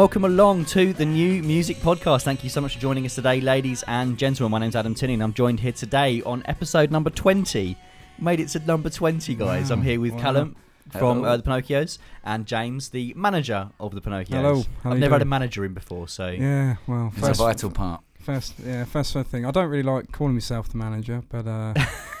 [0.00, 2.22] welcome along to the new music podcast.
[2.22, 4.50] Thank you so much for joining us today, ladies and gentlemen.
[4.50, 7.76] My name's Adam Tinney, and I'm joined here today on episode number 20.
[8.18, 9.68] Made it to number 20, guys.
[9.68, 9.76] Wow.
[9.76, 10.20] I'm here with Wow.
[10.20, 10.56] Callum
[10.88, 14.28] from uh, the Pinocchios and James, the manager of the Pinocchios.
[14.28, 17.26] Hello, how I've you never had a manager in before, so Yeah, well, It's a
[17.26, 18.00] first, vital part.
[18.20, 19.44] first, yeah, first thing.
[19.44, 21.82] I don't really like calling myself the manager, but uh, we,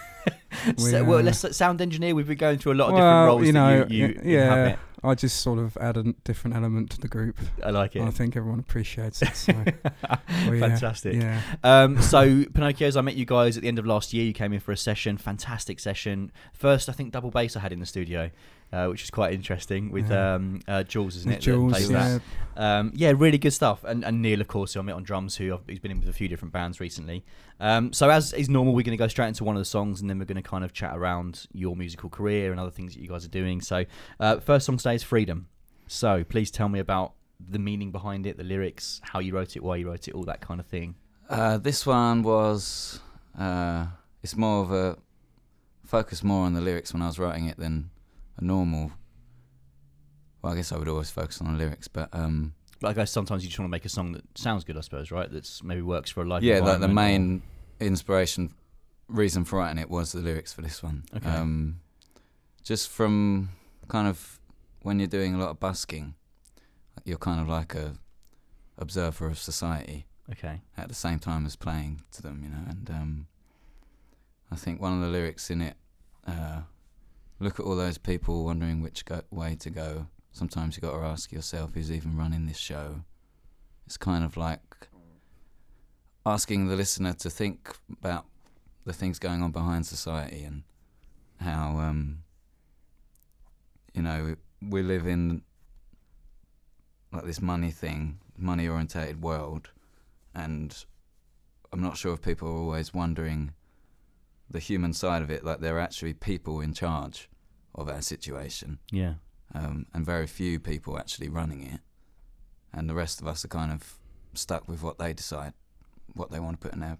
[0.76, 2.14] So, well, uh, let's sound engineer.
[2.14, 4.42] We've been going through a lot of well, different roles you know, you, you yeah,
[4.42, 4.78] inhabit.
[5.02, 7.38] I just sort of add a different element to the group.
[7.64, 8.02] I like it.
[8.02, 9.34] I think everyone appreciates it.
[9.34, 11.14] So, well, yeah, Fantastic.
[11.14, 14.24] Yeah, Um, so Pinocchios, I met you guys at the end of last year.
[14.24, 16.30] You came in for a session, fantastic session.
[16.52, 18.30] First, I think double bass I had in the studio,
[18.72, 20.34] uh, which is quite interesting with Yeah.
[20.34, 21.34] um, uh, Jules, isn't it?
[21.36, 22.18] that Jules, plays yeah,
[22.54, 22.62] that.
[22.62, 23.84] Um, yeah, really good stuff.
[23.84, 26.00] And, and Neil, of course, who I met on drums, who I've, he's been in
[26.00, 27.24] with a few different bands recently.
[27.58, 30.00] Um, so as is normal, we're going to go straight into one of the songs,
[30.00, 32.94] and then we're going to kind of chat around your musical career and other things
[32.94, 33.60] that you guys are doing.
[33.60, 33.84] So
[34.18, 35.48] uh, first song today is Freedom.
[35.86, 39.62] So please tell me about the meaning behind it, the lyrics, how you wrote it,
[39.62, 40.94] why you wrote it, all that kind of thing.
[41.28, 43.00] Uh, this one was.
[43.38, 43.86] Uh,
[44.22, 44.98] it's more of a
[45.86, 47.90] focus more on the lyrics when I was writing it than
[48.40, 48.92] a normal.
[50.42, 53.10] Well, I guess I would always focus on the lyrics, but um, But I guess
[53.10, 55.30] sometimes you just want to make a song that sounds good, I suppose, right?
[55.30, 56.42] That's maybe works for a live.
[56.42, 57.42] yeah, like the main
[57.78, 58.54] inspiration,
[59.08, 61.04] reason for writing it was the lyrics for this one.
[61.14, 61.28] Okay.
[61.28, 61.80] Um,
[62.62, 63.50] just from
[63.88, 64.40] kind of
[64.82, 66.14] when you're doing a lot of busking,
[67.04, 67.94] you're kind of like a
[68.78, 70.06] observer of society.
[70.32, 70.60] Okay.
[70.78, 72.62] at the same time as playing to them, you know.
[72.68, 73.26] And um,
[74.52, 75.74] I think one of the lyrics in it,
[76.24, 76.60] uh,
[77.40, 80.06] look at all those people wondering which go- way to go.
[80.32, 83.02] Sometimes you got to ask yourself, who's even running this show?
[83.86, 84.88] It's kind of like
[86.24, 88.26] asking the listener to think about
[88.84, 90.62] the things going on behind society and
[91.40, 92.18] how, um,
[93.94, 95.42] you know, we live in
[97.12, 99.70] like this money thing, money orientated world
[100.34, 100.84] and
[101.72, 103.52] I'm not sure if people are always wondering
[104.50, 107.28] the human side of it, like there are actually people in charge
[107.74, 109.14] of our situation, Yeah.
[109.54, 111.80] um, and very few people actually running it,
[112.72, 113.98] and the rest of us are kind of
[114.34, 115.52] stuck with what they decide,
[116.14, 116.98] what they want to put in their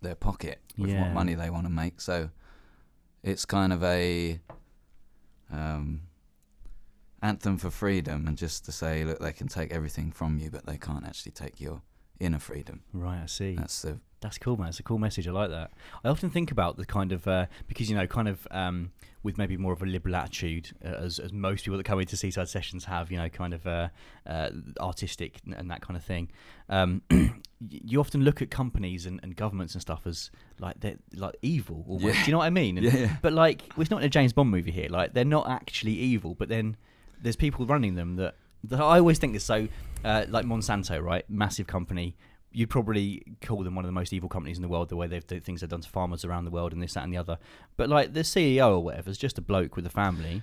[0.00, 1.02] their pocket, with Yeah.
[1.02, 2.00] what money they want to make.
[2.00, 2.30] So
[3.22, 4.40] it's kind of a
[5.50, 6.02] um,
[7.22, 10.66] anthem for freedom, and just to say, look, they can take everything from you, but
[10.66, 11.82] they can't actually take your
[12.22, 12.82] inner freedom.
[12.92, 13.20] Right.
[13.22, 13.56] I see.
[13.56, 14.68] That's the That's cool, man.
[14.68, 15.26] It's a cool message.
[15.28, 15.72] I like that.
[16.04, 19.38] I often think about the kind of uh, because you know, kind of um, with
[19.38, 22.48] maybe more of a liberal attitude, uh, as as most people that come into Seaside
[22.48, 23.88] Sessions have, you know, kind of uh,
[24.26, 24.50] uh,
[24.80, 26.30] artistic and, and that kind of thing.
[26.68, 27.02] Um,
[27.68, 31.84] you often look at companies and, and governments and stuff as like they're like evil.
[31.88, 32.04] Almost.
[32.04, 32.12] Yeah.
[32.24, 32.78] Do you know what I mean?
[32.78, 33.16] And- Yeah, yeah.
[33.22, 34.88] But like, well, it's not in a James Bond movie here.
[34.88, 36.76] Like, they're not actually evil, but then
[37.20, 38.34] there's people running them that,
[38.64, 39.68] that I always think is so.
[40.04, 41.24] Uh, like Monsanto, right?
[41.28, 42.16] Massive company.
[42.54, 44.88] You'd probably call them one of the most evil companies in the world.
[44.90, 47.04] The way they've the things they've done to farmers around the world and this, that,
[47.04, 47.38] and the other.
[47.76, 50.42] But like the CEO or whatever is just a bloke with a family,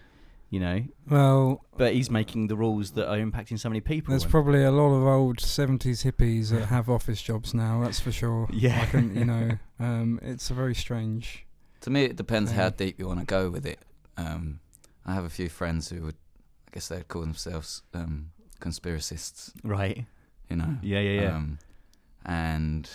[0.49, 0.83] you know.
[1.07, 4.11] well, But he's making the rules that are impacting so many people.
[4.11, 7.81] there's and- probably a lot of old '70s hippies that have office jobs now.
[7.83, 8.47] That's for sure.
[8.53, 8.81] Yeah.
[8.81, 11.45] I can, you know, um, it's a very strange.
[11.81, 13.79] To me, it depends how deep you want to go with it.
[14.17, 14.61] Um,
[15.05, 16.15] I have a few friends who would,
[16.67, 19.51] I guess they'd call themselves um, conspiracists.
[19.63, 20.05] right.
[20.49, 20.77] You know.
[20.81, 21.35] Yeah, yeah, yeah.
[21.35, 21.59] Um,
[22.25, 22.89] and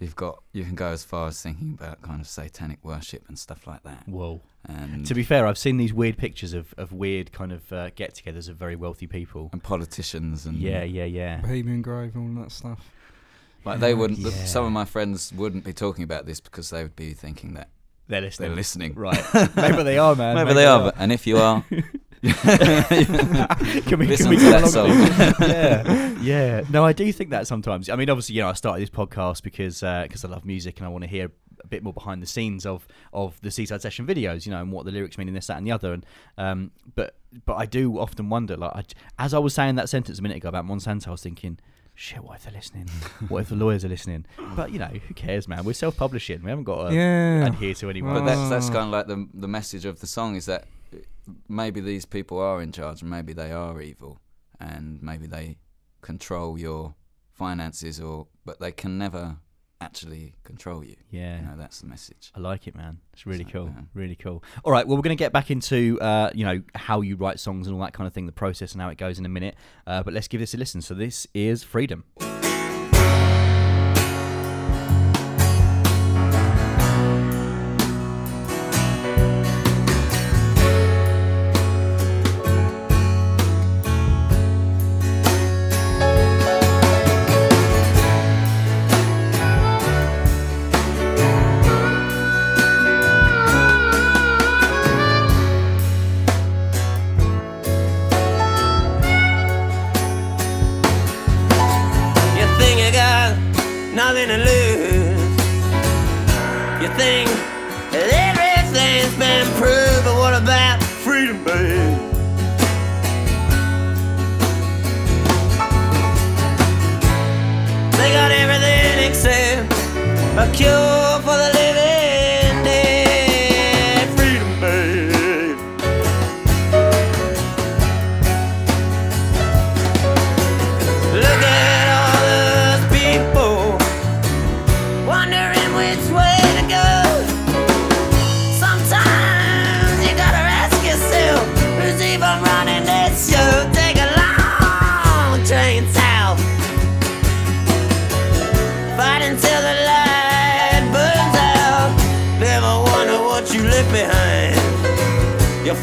[0.00, 3.38] you've got you can go as far as thinking about kind of satanic worship and
[3.38, 4.08] stuff like that.
[4.08, 4.40] Whoa.
[4.64, 7.90] And To be fair, I've seen these weird pictures of, of weird kind of uh,
[7.96, 9.50] get-togethers of very wealthy people.
[9.52, 11.40] and politicians and Yeah, yeah, yeah.
[11.40, 12.78] Bohemian Grove, and all that stuff.
[13.64, 14.20] like they wouldn't.
[14.20, 14.30] Yeah.
[14.44, 17.70] Some of my friends wouldn't be talking about this because they would be thinking that
[18.08, 18.48] They're listening.
[18.50, 18.94] they're listening.
[18.94, 19.24] Right.
[19.56, 20.34] Maybe they are, man.
[20.36, 21.64] Maybe, they are, but, and if you are,
[22.30, 24.88] can we, Listen can we to that song.
[25.40, 26.64] yeah, yeah.
[26.70, 27.88] No, I do think that sometimes.
[27.88, 30.86] I mean, obviously, you know, I started this podcast because because I love music and
[30.86, 31.32] I want to hear
[31.64, 34.70] a bit more behind the scenes of of the Seaside Session videos, you know, and
[34.70, 35.94] what the lyrics mean in this, that, and the other.
[35.94, 36.06] And
[36.38, 38.84] um, but but I do often wonder, like, I,
[39.24, 41.58] as I was saying that sentence a minute ago about Monsanto, I was thinking.
[41.94, 42.88] Shit, what if they're listening?
[43.28, 44.24] What if the lawyers are listening?
[44.56, 45.62] But you know, who cares, man?
[45.62, 46.42] We're self-publishing.
[46.42, 47.46] We haven't got to yeah.
[47.46, 48.14] adhere to anyone.
[48.14, 50.64] But that's that's kind of like the the message of the song is that
[51.48, 54.20] maybe these people are in charge and maybe they are evil
[54.60, 55.58] and maybe they
[56.00, 56.94] control your
[57.32, 59.36] finances or but they can never
[59.80, 60.94] actually control you.
[61.10, 62.30] yeah, You know, that's the message.
[62.36, 62.98] I like it, man.
[63.12, 63.66] It's really So, cool.
[63.74, 63.82] yeah.
[63.94, 64.44] Really cool.
[64.64, 67.40] All right, well, we're going to get back into uh, you know how you write
[67.40, 69.28] songs and all that kind of thing, the process and how it goes in a
[69.28, 69.56] minute.
[69.86, 70.80] Uh, but let's give this a listen.
[70.82, 72.04] So this is Freedom.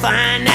[0.09, 0.49] Find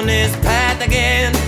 [0.00, 1.39] on this path again.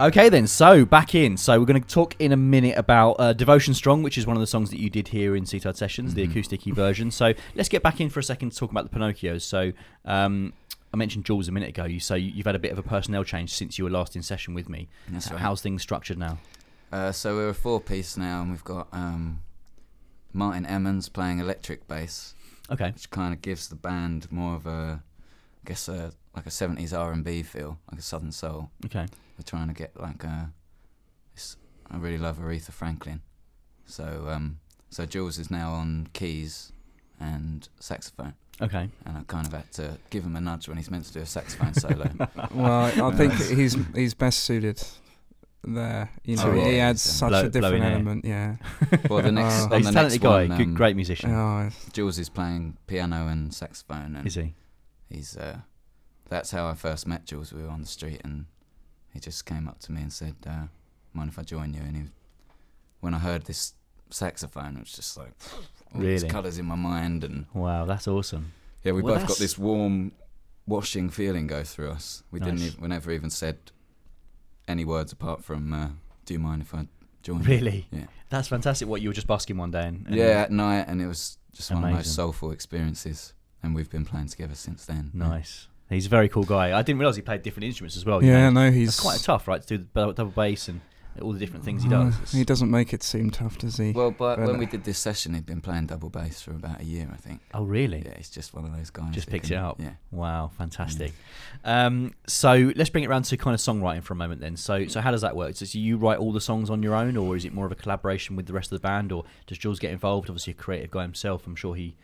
[0.00, 0.46] Okay, then.
[0.46, 1.36] So back in.
[1.36, 4.34] So we're going to talk in a minute about uh, "Devotion Strong," which is one
[4.34, 7.10] of the songs that you did here in Seaside Sessions, the acoustic version.
[7.10, 9.42] So let's get back in for a second to talk about the Pinocchios.
[9.42, 9.72] So
[10.06, 10.54] um,
[10.94, 11.84] I mentioned Jules a minute ago.
[11.84, 14.22] You so you've had a bit of a personnel change since you were last in
[14.22, 14.88] session with me.
[15.08, 15.38] That's right.
[15.40, 16.38] How's things structured now?
[16.90, 19.42] Uh, so we're a four piece now, and we've got um,
[20.32, 22.34] Martin Emmons playing electric bass,
[22.70, 22.90] Okay.
[22.90, 25.02] which kind of gives the band more of a,
[25.64, 28.70] I guess, a, like a 70s R&B feel, like a Southern Soul.
[28.86, 29.06] Okay.
[29.40, 30.52] We're trying to get like a.
[31.34, 31.56] This,
[31.90, 33.22] I really love Aretha Franklin,
[33.86, 34.58] so um,
[34.90, 36.72] so Jules is now on keys
[37.18, 38.90] and saxophone, Okay.
[39.06, 41.20] and I kind of had to give him a nudge when he's meant to do
[41.20, 42.10] a saxophone solo.
[42.54, 44.82] Well, I think he's he's best suited
[45.64, 46.10] there.
[46.22, 47.92] You know, Oh, he yeah, adds such blow- a different blowing air.
[47.92, 48.24] element.
[48.26, 48.56] Yeah.
[49.08, 49.64] well, the next Oh.
[49.74, 50.46] on He's the a next talented guy.
[50.48, 51.30] one, good, um, great musician.
[51.30, 54.54] Oh, Jules is playing piano and saxophone, and Is he?
[55.08, 55.60] he's uh,
[56.28, 57.54] that's how I first met Jules.
[57.54, 58.44] We were on the street, and
[59.12, 60.66] he just came up to me and said, uh,
[61.12, 62.02] "Mind if I join you?" And he,
[63.00, 63.74] when I heard this
[64.10, 65.32] saxophone, it was just like
[65.94, 68.52] all these colours in my mind, and Wow, that's awesome.
[68.84, 70.12] yeah, we Well, both got this warm,
[70.66, 72.22] washing feeling go through us.
[72.30, 73.58] We didn't, even, we never even said
[74.68, 75.88] any words apart from, uh,
[76.24, 76.86] "Do you mind if I
[77.22, 77.86] join?" you?" Really?
[77.90, 78.06] Yeah.
[78.28, 78.86] That's fantastic.
[78.86, 81.38] What you were just busking one day and, and Yeah, at night, and it was
[81.52, 85.10] just one of the most soulful experiences, and we've been playing together since then.
[85.14, 85.28] Yeah.
[85.90, 85.96] Nice.
[85.96, 86.76] He's a very cool guy.
[86.78, 88.22] I didn't realize he played different instruments as well.
[88.22, 88.48] you yeah.
[88.50, 88.66] know.
[88.66, 90.80] No, he's It's quite tough, right, to do the double bass and
[91.20, 92.14] all the different things he Uh, does.
[92.14, 93.90] It's- he doesn't make it seem tough, does he?
[93.90, 96.52] Well, but But, when uh, we did this session, he'd been playing double bass for
[96.52, 97.40] about a year, I think.
[97.52, 98.02] oh, really?
[98.06, 99.12] Yeah, he's just one of those guys.
[99.12, 99.80] Just who picks can- it up.
[99.80, 99.94] Yeah.
[100.12, 101.12] Wow, fantastic.
[101.64, 104.56] Um, so let's bring it around to kind of songwriting for a moment then.
[104.56, 105.56] So, so how does that work?
[105.56, 107.72] So, do you write all the songs on your own, or is it more of
[107.72, 110.30] a collaboration with the rest of the band, or does Jules get involved?
[110.30, 111.46] Obviously, a creative guy himself.
[111.46, 111.96] I'm sure he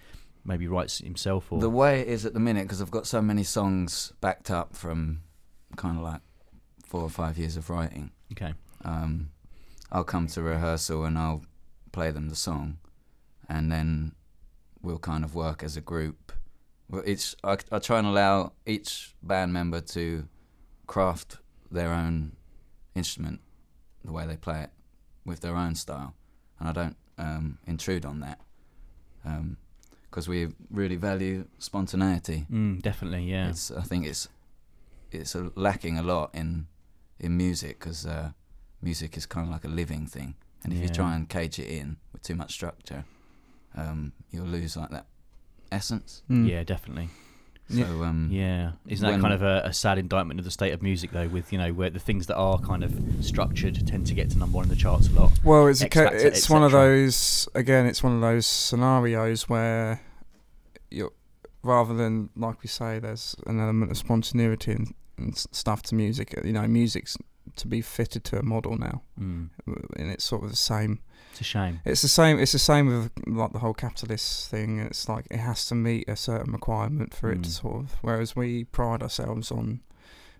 [0.46, 1.50] maybe writes himself.
[1.52, 4.50] Or The way it is at the minute, because I've got so many songs backed
[4.50, 5.22] up from
[5.76, 6.20] kind of like
[6.84, 8.12] four or five years of writing.
[8.32, 9.30] okay, Um,
[9.90, 11.44] I'll come to rehearsal and I'll
[11.92, 12.78] play them the song,
[13.48, 14.12] and then
[14.82, 16.32] we'll kind of work as a group.
[17.04, 20.28] Each I, I try and allow each band member to
[20.86, 21.38] craft
[21.70, 22.36] their own
[22.94, 23.40] instrument,
[24.04, 24.70] the way they play it,
[25.24, 26.14] with their own style,
[26.60, 28.38] and I don't um, intrude on that
[30.16, 32.46] because we really value spontaneity.
[32.50, 33.50] Mm, definitely, yeah.
[33.50, 34.28] It's I think it's
[35.12, 36.68] it's a, lacking a lot in
[37.20, 38.30] in music because uh,
[38.80, 41.68] music is kind of like a living thing, and if you try and cage it
[41.68, 43.04] in with too much structure,
[43.76, 45.04] um, you'll lose like that
[45.70, 46.22] essence.
[46.30, 46.48] Mm.
[46.48, 47.10] Yeah, definitely.
[47.68, 48.08] So Yeah.
[48.08, 51.10] um, Yeah, isn't that kind of a, a sad indictment of the state of music,
[51.10, 51.28] though?
[51.28, 54.38] With you know, where the things that are kind of structured tend to get to
[54.38, 55.32] number one in the charts a lot.
[55.44, 57.84] Well, it's a X ca- Factor, it's one of those again.
[57.86, 60.00] It's one of those scenarios where
[60.90, 61.12] you
[61.62, 66.34] rather than like we say, there's an element of spontaneity and, and stuff to music.
[66.44, 67.16] You know, music's
[67.56, 69.48] to be fitted to a model now, Mm.
[69.96, 71.00] and it's sort of the same.
[71.30, 71.80] It's a shame.
[71.84, 72.38] It's the same.
[72.38, 74.78] It's the same with like the whole capitalist thing.
[74.80, 77.60] It's like it has to meet a certain requirement for it to Mm.
[77.62, 77.92] sort of.
[78.02, 79.80] Whereas we pride ourselves on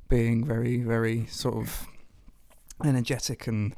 [0.09, 1.87] being very, very sort of
[2.85, 3.75] energetic and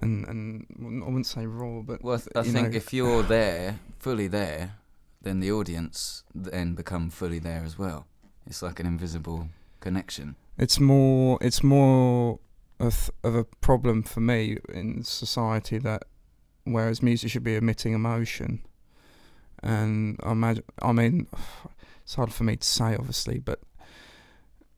[0.00, 0.66] and and
[1.02, 4.26] I wouldn't say raw, but Well, I, th- I think know- if you're there, fully
[4.26, 4.74] there,
[5.22, 8.06] then the audience then become fully there as well.
[8.46, 9.48] It's like an invisible
[9.80, 10.36] connection.
[10.58, 12.38] it's more it's more
[12.78, 16.02] of of a problem for me in society that
[16.64, 18.60] whereas music should be emitting emotion,
[19.62, 21.26] and I imagine I mean
[22.02, 23.60] it's hard for me to say obviously, but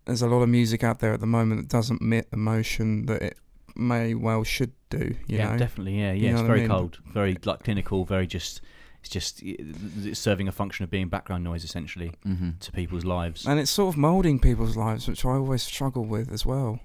[0.05, 3.23] there's a lot of music out there at the moment that doesn't emit emotion that
[3.23, 3.39] it
[3.75, 5.17] may well should do.
[5.27, 5.99] You yeah, know, definitely.
[6.01, 6.31] Yeah, You yeah.
[6.33, 6.69] know it's what I very mean?
[6.69, 8.61] cold, very like clinical, very just.
[9.05, 12.51] It's just it's serving a function of being background noise essentially Mm-hmm.
[12.61, 13.47] to people's lives.
[13.47, 16.81] and it's sort of molding people's lives, which I always struggle with as well.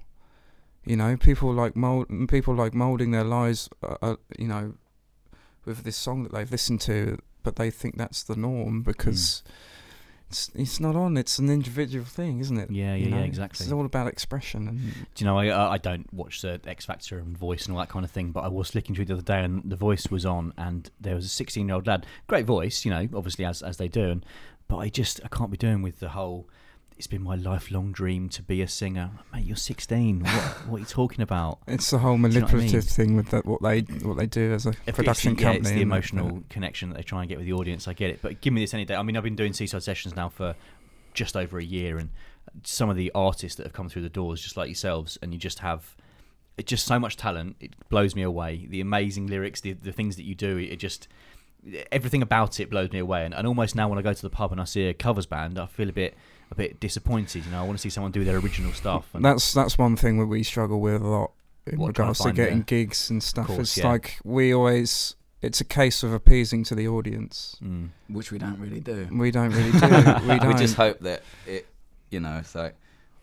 [0.84, 3.68] You know, people like mold, people like molding their lives.
[3.82, 4.74] Uh, uh, you know,
[5.64, 9.42] with this song that they've listened to, but they think that's the norm because
[10.30, 11.16] it's it's not on.
[11.16, 12.70] It's an individual thing, isn't it?
[12.70, 13.64] Yeah, You yeah, yeah, exactly.
[13.64, 16.84] It's all about expression, and Do you know, I uh, I don't watch the X
[16.84, 19.14] Factor and Voice and all that kind of thing, but I was flicking through the
[19.14, 22.06] other day and the Voice was on, and there was a 16 year old lad,
[22.28, 24.26] great voice, you know, obviously as as they do, and,
[24.68, 26.48] but I just I can't be doing with the whole.
[27.00, 29.46] It's been my lifelong dream to be a singer, mate.
[29.46, 30.20] You're 16.
[30.20, 30.32] What
[30.68, 31.58] what are you talking about?
[31.66, 32.82] it's the whole you know I manipulative mean?
[32.82, 35.70] thing with that what they what they do as a If production it's, yeah, it's
[35.70, 37.88] the emotional connection that they try and get with the audience.
[37.88, 38.96] I get it, but give me this any day.
[38.96, 40.54] I mean, I've been doing Seaside Sessions now for
[41.14, 42.10] just over a year, and
[42.64, 45.40] some of the artists that have come through the doors, just like yourselves, and you
[45.40, 45.96] just have
[46.66, 47.56] just so much talent.
[47.60, 48.66] It blows me away.
[48.68, 51.08] The amazing lyrics, the the things that you do, it just
[51.90, 53.24] everything about it blows me away.
[53.24, 55.24] And, and almost now when I go to the pub and I see a covers
[55.24, 56.14] band, I feel a bit
[56.50, 57.44] a bit disappointed.
[57.44, 59.06] You know, I want to see someone do their original stuff.
[59.14, 61.32] And That's that's one thing that we struggle with a lot
[61.66, 63.46] in What, trying to regards to getting the- gigs and stuff.
[63.46, 63.88] course, it's yeah.
[63.88, 67.56] like we always it's a case of appeasing to the audience.
[67.62, 67.90] Mm.
[68.08, 69.08] Which we don't really do.
[69.10, 69.86] We don't really do.
[70.28, 70.48] we don't.
[70.48, 71.66] we just hope that it,
[72.10, 72.74] you know, it's like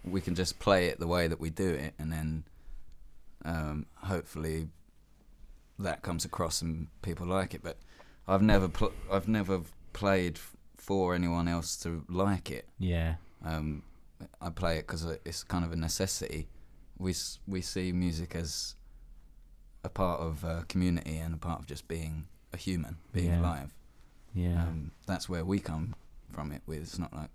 [0.03, 2.43] we can just play it the way that we do it, and then
[3.45, 4.69] um, hopefully
[5.79, 7.61] that comes across and people like it.
[7.61, 7.77] But
[8.27, 9.61] I've never, pl- I've never
[9.93, 10.55] played f-
[10.87, 12.65] for anyone else to like it.
[12.79, 13.83] Yeah, Um,
[14.41, 16.47] I play it because it's kind of a necessity.
[16.97, 17.13] We
[17.45, 18.75] we see music as
[19.83, 23.41] a part of a community and a part of just being a human, being Yeah.
[23.41, 23.73] alive.
[24.33, 24.63] yeah.
[24.63, 25.93] Um, that's where we come
[26.31, 26.79] from it with.
[26.83, 27.31] It's not like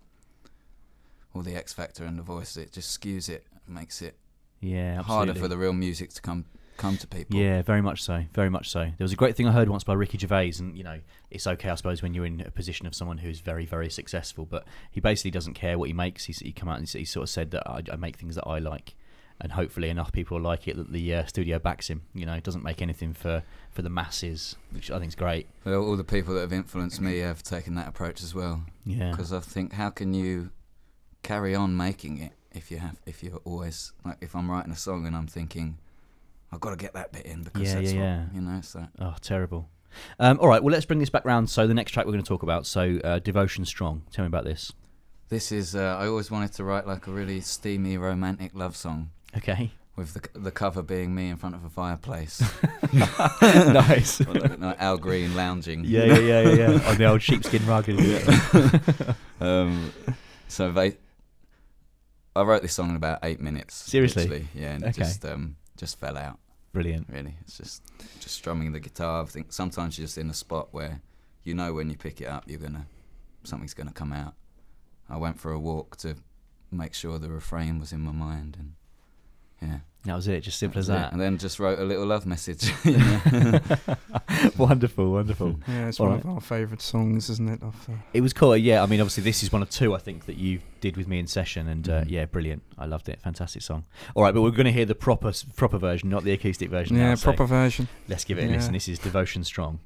[1.34, 2.56] all the X Factor and the voice.
[2.56, 4.14] It just skews it, makes it
[4.60, 5.14] yeah, absolutely.
[5.14, 6.44] harder for the real music to come
[6.76, 7.36] come to people.
[7.38, 8.24] Yeah, very much so.
[8.34, 8.80] Very much so.
[8.80, 11.00] There was a great thing I heard once by Ricky Gervais, and you know,
[11.30, 14.44] it's okay, I suppose, when you're in a position of someone who's very, very successful.
[14.44, 16.24] But he basically doesn't care what he makes.
[16.24, 18.46] He's, he come out and he sort of said that I, I make things that
[18.46, 18.94] I like,
[19.40, 22.02] and hopefully enough people will like it that the uh, studio backs him.
[22.14, 25.48] You know, doesn't make anything for for the masses, which I think is great.
[25.64, 28.64] Well, all the people that have influenced me have taken that approach as well.
[28.84, 30.50] Yeah, Because I think, how can you
[31.22, 34.76] carry on making it if you have if you're always like if I'm writing a
[34.76, 35.78] song and I'm thinking
[36.52, 38.24] I've got to get that bit in because Yeah, that's yeah, what, yeah.
[38.34, 38.60] you know.
[38.60, 39.68] So oh, terrible.
[40.18, 41.50] Um, all right, well, let's bring this back round.
[41.50, 44.02] So the next track we're going to talk about, so uh, Devotion Strong.
[44.10, 44.72] Tell me about this.
[45.28, 49.10] this is uh, I always wanted to write like a really steamy romantic love song
[49.36, 49.70] Okay.
[49.96, 52.42] with the the cover being me in front of a fireplace.
[53.42, 54.20] nice.
[54.20, 55.84] Or like, like Al Green lounging.
[55.84, 56.88] Yeah, yeah, yeah, yeah, yeah.
[56.90, 57.86] On the old sheepskin rug.
[57.88, 59.14] Yeah.
[59.40, 59.92] Um,
[60.48, 60.96] so they,
[62.36, 63.74] I wrote this song in about eight minutes.
[63.74, 64.48] Seriously?
[64.54, 64.98] yeah, and it Okay.
[65.02, 66.38] just um, just fell out.
[66.72, 67.08] Brilliant.
[67.10, 67.82] Really, it's just
[68.20, 69.22] just strumming the guitar.
[69.22, 71.02] I think sometimes you're just in a spot where
[71.44, 72.86] you know when you pick it up, you're gonna
[73.44, 74.34] something's gonna come out.
[75.08, 76.16] I went for a walk to
[76.70, 78.72] make sure the refrain was in my mind, and.
[80.04, 80.40] That was it.
[80.40, 81.00] Just simple as was it.
[81.00, 81.12] that.
[81.12, 82.72] And then just wrote a little love message.
[84.58, 85.56] wonderful, wonderful.
[85.68, 86.24] Yeah, it's All one right.
[86.24, 87.62] of our favourite songs, isn't it?
[87.62, 88.56] Of, uh, It was cool.
[88.56, 91.06] Yeah, I mean, obviously, this is one of two I think that you did with
[91.08, 92.10] me in session, and uh, Mhm.
[92.10, 92.62] yeah, brilliant.
[92.78, 93.20] I loved it.
[93.22, 93.84] Fantastic song.
[94.14, 96.96] All right, but we're going to hear the proper proper version, not the acoustic version.
[96.96, 97.88] yeah, now, so proper version.
[98.08, 98.56] Let's give it a Yeah.
[98.56, 98.72] listen.
[98.72, 99.78] This is Devotion Strong.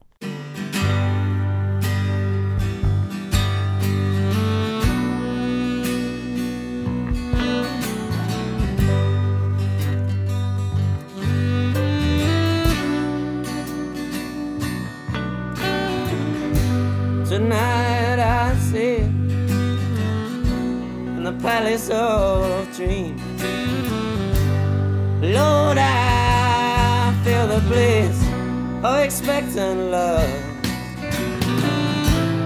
[29.57, 30.29] Expectant love.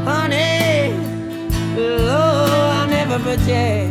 [0.05, 0.93] Honey,
[1.77, 3.90] Lord, I'll never project.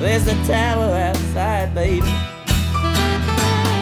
[0.00, 2.14] There's the tower outside, baby.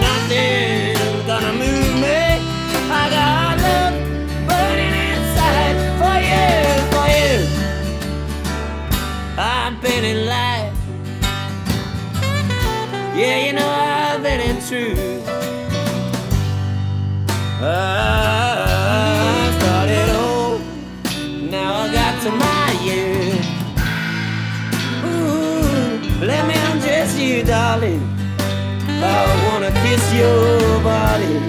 [0.00, 2.20] Nothing's gonna move me.
[2.90, 3.94] I got love
[4.48, 6.48] burning inside for you,
[6.92, 7.36] for you.
[9.38, 10.74] I've been in life.
[13.14, 14.95] Yeah, you know I've been in truth.
[30.16, 31.45] Your body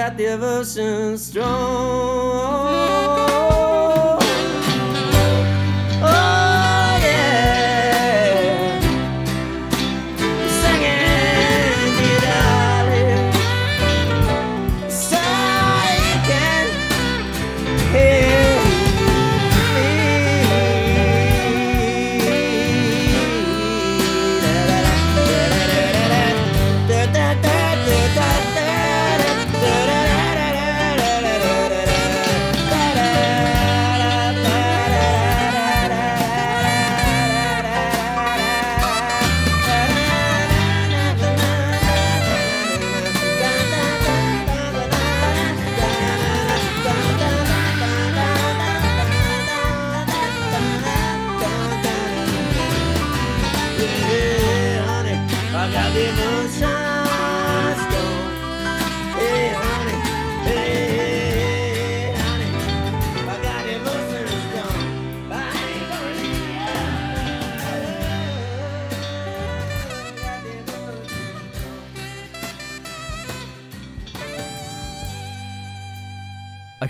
[0.00, 2.60] Got devotion strong.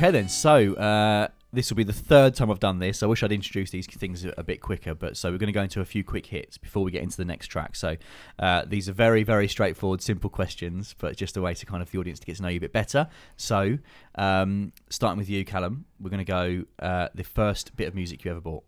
[0.00, 0.30] Okay, then.
[0.30, 3.02] So uh, this will be the third time I've done this.
[3.02, 5.60] I wish I'd introduced these things a, bit quicker, but so we're going to go
[5.60, 7.76] into a few quick hits before we get into the next track.
[7.76, 7.98] So
[8.38, 11.90] uh, these are very, very straightforward, simple questions, but just a way to kind of
[11.90, 13.08] the audience to get to know you a bit better.
[13.36, 13.76] So
[14.14, 18.24] um, starting with you, Callum, we're going to go uh, the first bit of music
[18.24, 18.64] you ever bought,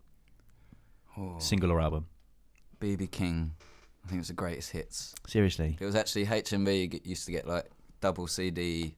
[1.17, 2.05] Oh, single or album.
[2.79, 3.55] BB King.
[4.05, 5.15] I think it was the greatest hits.
[5.25, 5.79] Seriously.
[5.79, 8.93] It was actually HMV used to get like double CD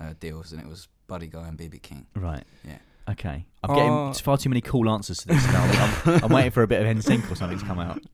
[0.00, 2.06] uh, deals, and it was Buddy Guy and BB King.
[2.14, 2.44] Right.
[2.66, 2.78] Yeah.
[3.10, 3.44] Okay.
[3.62, 4.12] I'm getting Oh.
[4.14, 5.62] far too many cool answers to this now.
[6.06, 8.00] I'm, I'm waiting for a bit of NSYNC or something to come out.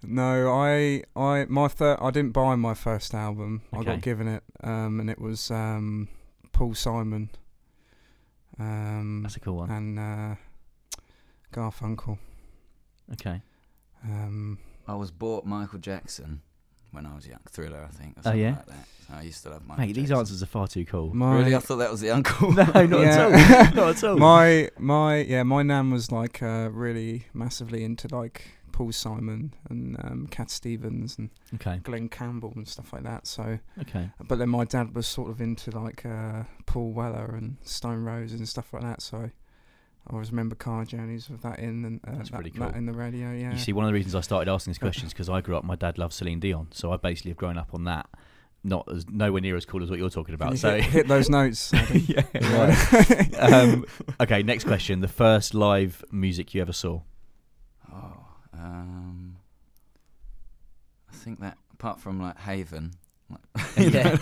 [0.00, 3.62] No, I, I, my third, I didn't buy my first album.
[3.72, 6.06] I got given it, um, and it was um,
[6.52, 7.30] Paul Simon,
[8.60, 9.70] um, That's a cool one.
[9.72, 10.34] and uh,
[11.52, 12.18] Garfunkel.
[13.14, 13.42] Okay.
[14.04, 16.42] Um, I was bought Michael Jackson
[16.92, 17.40] when I was young.
[17.50, 18.16] Thriller, I think.
[18.18, 18.50] Or Oh, yeah?
[18.56, 18.86] Like that.
[19.08, 21.14] So I used to love Michael Mate, these answers are far too cool.
[21.14, 22.52] my, Really, I thought that was the uncle.
[22.52, 22.98] no, not Yeah.
[22.98, 23.30] at all.
[23.74, 24.16] Not at all.
[24.18, 29.96] my, my, yeah, my nan was like uh, really massively into like Paul Simon and
[30.04, 31.80] um, Cat Stevens and okay.
[31.82, 33.26] Glen Campbell and stuff like that.
[33.26, 34.10] So, Okay.
[34.26, 38.38] but then my dad was sort of into like uh, Paul Weller and Stone Roses
[38.38, 39.00] and stuff like that.
[39.02, 39.30] So.
[40.08, 42.86] I always remember car journeys with that in and uh, That's that, pretty that in
[42.86, 43.32] the radio.
[43.32, 45.56] Yeah, You see, one of the reasons I started asking these questions because I grew
[45.56, 45.64] up.
[45.64, 48.08] My dad loved Celine Dion, so I basically have grown up on that.
[48.64, 50.52] Not as nowhere near as cool as what you're talking about.
[50.52, 51.72] you So hit, hit those notes.
[51.92, 53.34] Yeah, right.
[53.38, 53.84] um,
[54.20, 55.00] okay, next question.
[55.00, 57.02] The first live music you ever saw?
[57.92, 58.16] Oh,
[58.54, 59.36] um,
[61.10, 62.92] I think that apart from like Haven,
[63.30, 64.16] like, yeah.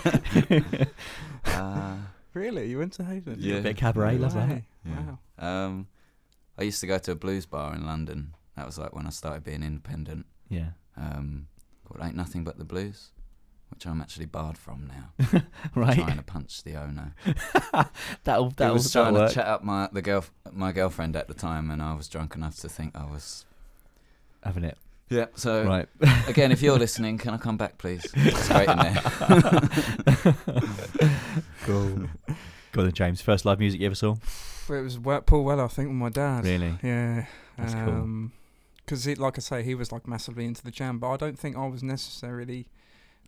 [1.47, 1.97] uh,
[2.37, 3.37] really, you went to Haven?
[3.41, 3.61] Yeah.
[3.61, 4.63] Bit of cabaret, No love that.
[4.85, 4.93] Yeah.
[5.41, 5.65] Wow.
[5.67, 5.87] um,
[6.59, 8.35] I used to go to a blues bar in London.
[8.57, 10.27] That was like when I started being independent.
[10.49, 10.71] Yeah.
[10.97, 11.49] Um,
[11.85, 13.11] called Ain't Nothing But the Blues,
[13.71, 15.43] which I'm actually barred from now.
[15.75, 15.95] Right.
[15.99, 17.15] Trying to punch the owner.
[18.25, 19.29] that'll that'll, was that'll trying work.
[19.31, 22.35] to chat up my the girl my girlfriend at the time, and I was drunk
[22.35, 23.45] enough to think I was.
[24.43, 24.79] Having it.
[25.11, 25.27] Yeah.
[25.35, 25.89] So Right.
[26.29, 28.07] again, if you're listening, can I come back, please?
[28.15, 29.03] It's great in there.
[31.67, 32.09] cool.
[32.73, 33.21] Go on then, James.
[33.21, 34.17] First live music you ever saw?
[34.69, 36.45] It was Paul Weller, I think, with my dad.
[36.45, 36.79] Really?
[36.83, 37.27] Yeah.
[37.57, 37.83] That's cool.
[37.89, 38.33] um,
[38.79, 41.57] Because, like I say, he was like massively into the jam, but I don't think
[41.57, 42.69] I was necessarily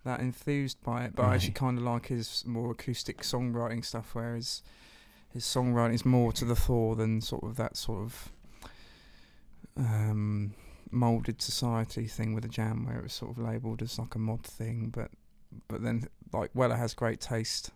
[0.05, 1.14] that enthused by it.
[1.16, 4.62] But I actually kind of like his more acoustic songwriting stuff, whereas
[5.33, 8.33] his songwriting is more to the fore than sort of that sort of
[9.77, 10.55] um,
[10.90, 14.18] molded society thing with the jam, where it was sort of labelled as like a
[14.18, 14.90] mod thing.
[14.94, 15.11] But
[15.68, 17.70] but then like Weller has great taste.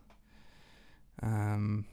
[1.23, 1.87] Um,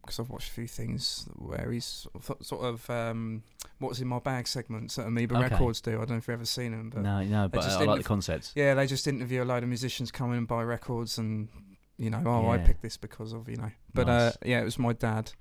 [0.00, 2.06] because I've watched a few things where he's
[2.42, 3.42] sort of, um,
[3.78, 5.48] what's in my bag segments that Amoeba Okay.
[5.48, 5.92] Records do.
[5.92, 8.02] I don't know if you've ever seen them, but No, no, but just I like
[8.02, 8.52] the concept.
[8.54, 11.48] yeah, they just interview a load of musicians come in and buy records, and
[11.96, 13.70] you know, oh, I picked this because of you know.
[13.94, 15.32] But uh, yeah, it was my dad.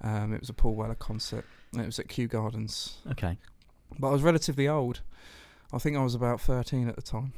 [0.00, 1.44] Um, it was a Paul Weller concert.
[1.76, 3.36] It was at Kew Gardens, Okay.
[3.98, 5.02] but I was relatively old.
[5.70, 7.34] I think I was about thirteen at the time.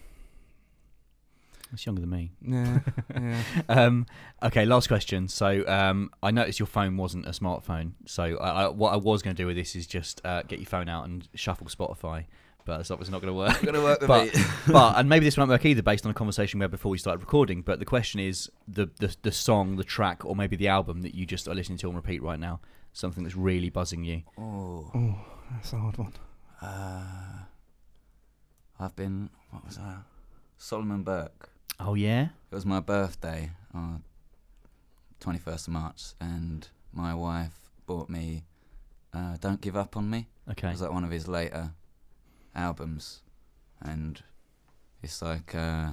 [1.72, 2.32] It's younger than me.
[2.42, 2.80] Yeah,
[3.14, 3.42] yeah.
[3.68, 4.06] Um,
[4.42, 5.28] okay, last question.
[5.28, 7.92] So um, I noticed your phone wasn't a smartphone.
[8.06, 10.58] So I, I, what I was going to do with this is just uh, get
[10.58, 12.24] your phone out and shuffle Spotify.
[12.66, 13.62] But that's obviously not going to work.
[13.62, 14.34] Gonna work But-
[14.68, 16.98] but and maybe this won't work either, based on a conversation we had before we
[16.98, 17.62] started recording.
[17.62, 21.14] But the question is the, the the song, the track, or maybe the album that
[21.14, 22.60] you just are listening to on repeat right now.
[22.92, 24.22] Something that's really buzzing you.
[24.36, 25.14] Oh, Oh,
[25.52, 26.12] that's a hard one.
[26.60, 27.44] uh,
[28.78, 29.30] I've been.
[29.50, 30.02] What was that?
[30.58, 31.49] Solomon Burke.
[31.78, 32.28] Oh yeah.
[32.50, 34.02] It was my birthday on
[35.20, 38.44] 21st of March, and my wife bought me
[39.12, 40.68] uh, "Don't Give Up on Me." Okay.
[40.68, 41.70] It was like one of his later
[42.54, 43.22] albums,
[43.80, 44.22] and
[45.02, 45.90] it's like uh,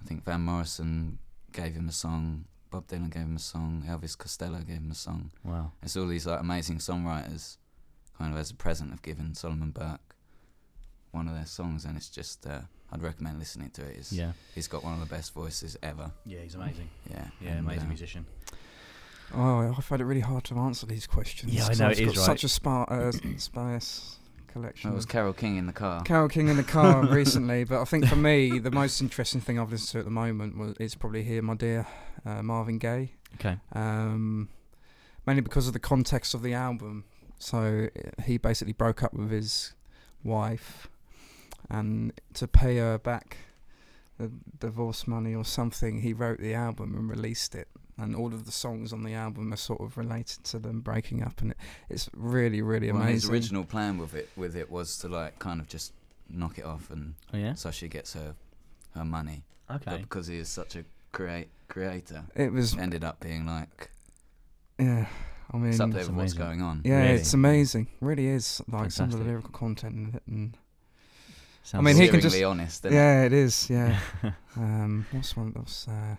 [0.00, 1.18] I think Van Morrison
[1.52, 4.94] gave him a song, Bob Dylan gave him a song, Elvis Costello gave him a
[4.94, 5.30] song.
[5.42, 5.72] Wow.
[5.82, 7.56] It's all these like amazing songwriters,
[8.18, 10.14] kind of as a present, have given Solomon Burke
[11.12, 12.60] one of their songs, and it's just uh,
[12.92, 13.96] I'd recommend listening to it.
[13.98, 14.32] It's, Yeah.
[14.54, 16.12] He's got one of the best voices ever.
[16.24, 16.88] Yeah, he's amazing.
[17.10, 18.26] Yeah, Yeah, and, amazing uh, musician.
[19.34, 21.52] Oh, I find it really hard to answer these questions.
[21.52, 22.14] Yeah, I 'cause know, I've got right?
[22.16, 24.92] Such a sparse, uh, sparse collection.
[24.92, 26.02] It was Carole King in the car.
[26.04, 29.58] Carole King in the car recently, but I think for me the most interesting thing
[29.58, 31.86] I've listened to at the moment was is probably "Here, My Dear"
[32.24, 33.12] uh, Marvin Gaye.
[33.34, 33.58] Okay.
[33.72, 34.48] Um,
[35.26, 37.04] mainly because of the context of the album.
[37.38, 39.74] So uh, he basically broke up with his
[40.22, 40.88] wife,
[41.70, 43.38] and to pay her back
[44.18, 47.68] the divorce money or something, he wrote the album and released it.
[47.98, 51.22] And all of the songs on the album are sort of related to them breaking
[51.22, 51.56] up, and it,
[51.88, 53.04] it's really, really amazing.
[53.04, 55.92] Well, his original plan with it with it was to like kind of just
[56.28, 57.54] knock it off, and Oh yeah.
[57.54, 58.34] so she gets her
[58.94, 59.44] her money.
[59.66, 59.96] But Okay.
[60.02, 63.90] because he is such a create creator, it was, ended up being like
[64.78, 65.06] yeah.
[65.52, 66.82] I mean, it's up there with what's going on.
[66.84, 67.14] Yeah, Really?
[67.20, 67.86] it's amazing.
[68.00, 70.56] Really is like some of the lyrical content in it, and
[71.66, 72.84] Sounds I mean, he can just- honest.
[72.84, 72.96] isn't it?
[72.96, 73.68] yeah, it is.
[73.68, 73.98] Yeah.
[74.56, 76.14] um, what's one that was uh,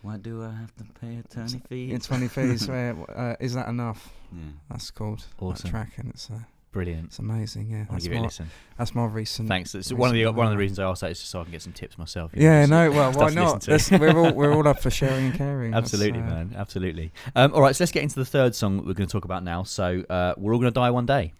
[0.00, 1.92] Why do I have to pay attorney fees?
[1.92, 2.66] in twenty fees?
[2.72, 4.10] Where uh, is that enough?
[4.32, 4.40] yeah.
[4.70, 5.64] That's called Awesome.
[5.64, 6.38] that track, and it's uh,
[6.72, 7.08] Brilliant.
[7.08, 7.70] it's amazing.
[7.70, 8.48] Yeah, I'll that's give it a listen.
[8.78, 9.46] that's my recent.
[9.48, 9.74] Thanks.
[9.74, 11.42] It's one of the one of the reasons I asked that is just so I
[11.42, 12.30] can get some tips myself.
[12.34, 12.90] you know, Yeah, no.
[12.96, 13.56] Well, why not?
[13.56, 13.70] listen to.
[13.72, 15.74] Let's- we're all we're all up for sharing and caring.
[15.74, 16.54] Absolutely, uh, man.
[16.56, 17.12] Absolutely.
[17.34, 19.26] Um, all right, so let's get into the third song that we're going to talk
[19.26, 19.64] about now.
[19.64, 21.34] So uh, we're all going to die one day.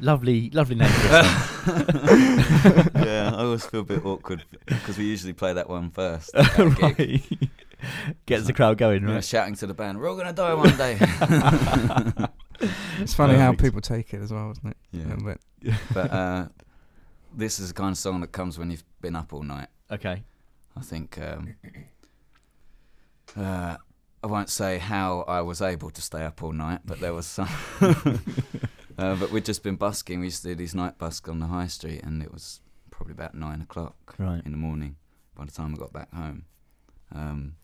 [0.00, 0.88] Lovely, lovely name.
[0.90, 1.08] for
[2.94, 6.34] yeah, I always feel a bit awkward because we usually play that one first.
[6.36, 7.22] at a gig.
[7.30, 7.50] right.
[8.26, 9.24] Gets the crowd going, You know, right?
[9.24, 10.98] shouting to the band, "We're all gonna die one day."
[13.00, 14.76] It's funny how people take it as well, isn't it?
[14.90, 15.40] yeah, A bit.
[15.94, 16.48] but uh,
[17.36, 19.68] this is the kind of song that comes when you've been up all night.
[19.92, 20.24] Okay.
[20.76, 21.54] I think um,
[23.36, 23.76] uh,
[24.22, 27.26] I won't say how I was able to stay up all night, but there was
[27.26, 27.48] some.
[28.98, 30.20] uh, but we'd just been busking.
[30.20, 33.12] We used to do these night busks on the high street, and it was probably
[33.12, 34.42] about nine o'clock Right.
[34.44, 34.96] in the morning
[35.34, 36.44] by the time I got back home.
[37.14, 37.54] Um,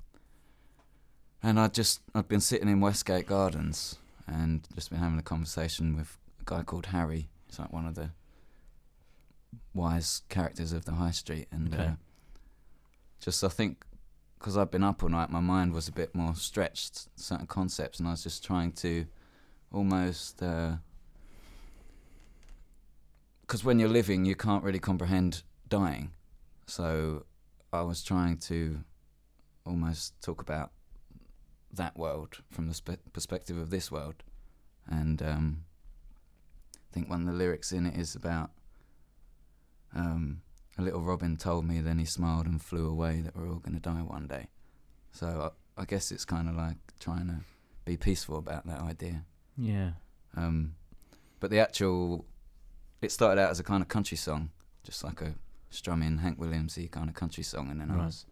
[1.43, 5.97] and I'd just I'd been sitting in Westgate Gardens and just been having a conversation
[5.97, 7.29] with a guy called Harry.
[7.47, 8.11] He's like one of the
[9.75, 11.85] wise characters of the high street, and Okay.
[11.85, 11.93] uh,
[13.21, 13.85] just I think
[14.39, 17.99] because I'd been up all night, my mind was a bit more stretched, certain concepts,
[17.99, 19.07] and I was just trying to
[19.73, 20.43] almost.
[23.47, 26.13] Because when you're living, you can't really comprehend dying.
[26.67, 27.27] So
[27.73, 28.81] I was trying to
[29.67, 30.71] almost talk about
[31.73, 34.23] that world from the spe- perspective of this world.
[34.87, 35.65] And um,
[36.75, 38.51] I think one of the lyrics in it is about
[39.95, 40.41] um,
[40.79, 43.75] a little robin told me, then he smiled and flew away that we're all going
[43.75, 44.49] to die one day.
[45.13, 47.41] So I, I guess it's kind of like trying to
[47.85, 49.25] be peaceful about that idea.
[49.57, 49.91] Yeah.
[50.37, 50.75] Um,
[51.41, 52.25] but the actual,
[53.05, 54.51] it started out as a kind of country song,
[54.83, 55.35] just like a
[55.71, 58.27] strumming Hank Williamsy kind of country song, and then I was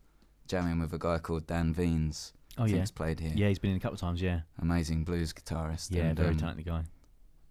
[0.48, 2.32] jamming with a guy called Dan Veens.
[2.58, 2.80] Oh yeah.
[2.80, 3.32] he's played here.
[3.34, 4.20] Yeah, he's been in a couple of times.
[4.20, 4.40] Yeah.
[4.60, 5.88] Amazing blues guitarist.
[5.90, 6.82] Yeah, and, very um, talented guy.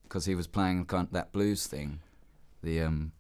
[0.04, 2.00] because he was playing kind that blues thing.
[2.62, 3.12] The um,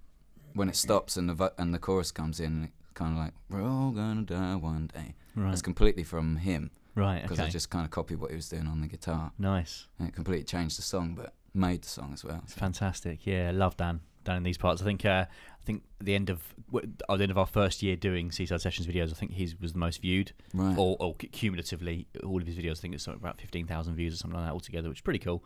[0.53, 3.33] when it stops and the vo- and the chorus comes in, it's kind of like
[3.49, 5.15] we're all gonna die one day.
[5.35, 5.49] Right.
[5.49, 7.21] That's completely from him Right.
[7.23, 7.47] because Okay.
[7.47, 9.87] I just kind of copied what he was doing on the guitar, Nice.
[9.97, 12.41] and it completely changed the song, but made the song as well.
[12.43, 13.25] It's fantastic.
[13.25, 14.01] Yeah, love Dan.
[14.23, 14.81] Dan in these parts.
[14.81, 15.05] I think.
[15.05, 16.41] Uh, I think the end of
[16.73, 16.83] at
[17.17, 19.79] the end of our first year doing Seaside Sessions videos, I think his was the
[19.79, 20.75] most viewed, Right.
[20.77, 22.71] or, or cumulatively, all of his videos.
[22.79, 25.01] I think it's something about fifteen thousand views or something like that altogether, which is
[25.03, 25.43] pretty cool.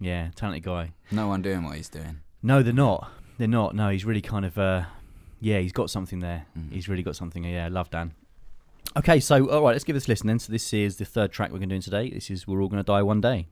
[0.00, 0.92] Yeah, talented guy.
[1.10, 2.20] No one doing what he's doing.
[2.42, 3.10] No, they're not.
[3.38, 3.74] They're not.
[3.74, 4.58] No, he's really kind of.
[4.58, 4.84] Uh,
[5.40, 6.46] yeah, he's got something there.
[6.58, 6.72] Mhm.
[6.72, 7.44] He's really got something.
[7.44, 8.12] Yeah, love Dan.
[8.96, 10.38] Okay, so all right, let's give this a listen then.
[10.38, 12.10] So this is the third track we're going to do today.
[12.10, 13.46] This is "We're All Going to Die One Day."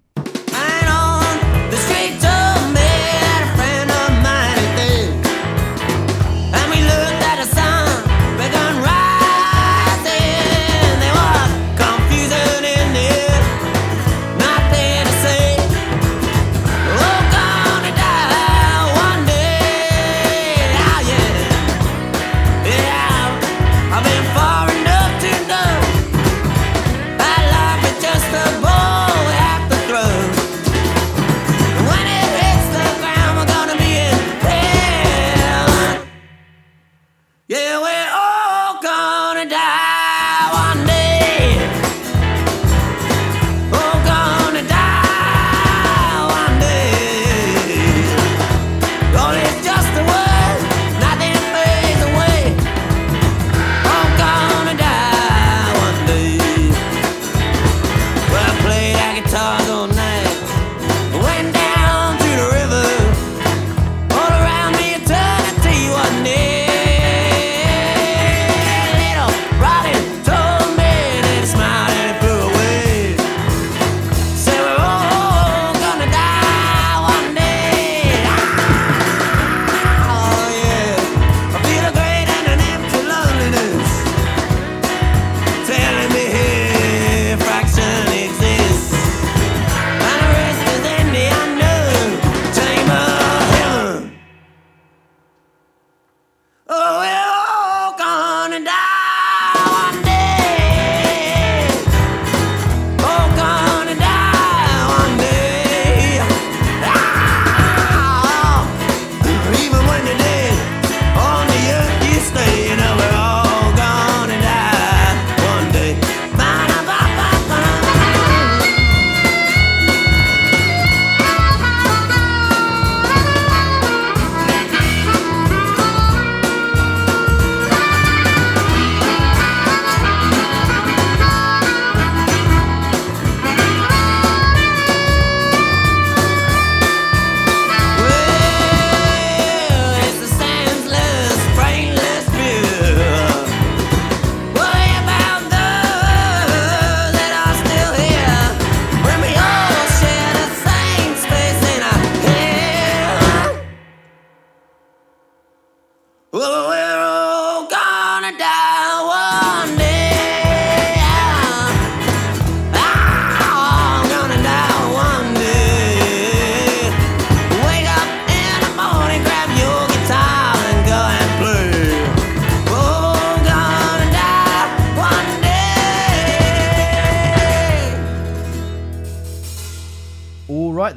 [1.70, 2.43] The street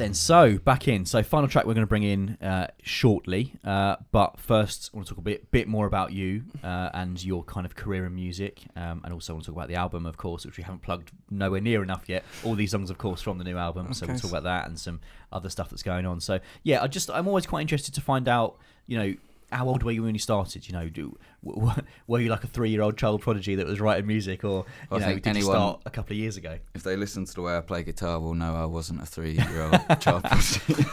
[0.07, 0.13] then.
[0.13, 1.05] So back in.
[1.05, 3.53] So final track we're going to bring in uh, shortly.
[3.63, 7.23] Uh, but first, I want to talk a bit bit more about you uh, and
[7.23, 10.05] your kind of career in music, um, and also want to talk about the album,
[10.05, 12.23] of course, which we haven't plugged nowhere near enough yet.
[12.43, 13.93] All these songs, of course, from the new album.
[13.93, 14.99] So we'll talk about that and some
[15.31, 16.19] other stuff that's going on.
[16.19, 18.57] So yeah, I just I'm always quite interested to find out.
[18.87, 19.15] You know.
[19.51, 20.67] How old were you when you started?
[20.67, 24.05] You know, do, w- w- were you like a three-year-old child prodigy that was writing
[24.05, 26.57] music, or you I know, did you start a couple of years ago?
[26.75, 29.79] If they listen to the way I play guitar, will know I wasn't a three-year-old
[30.01, 30.23] child.
[30.23, 30.85] prodigy.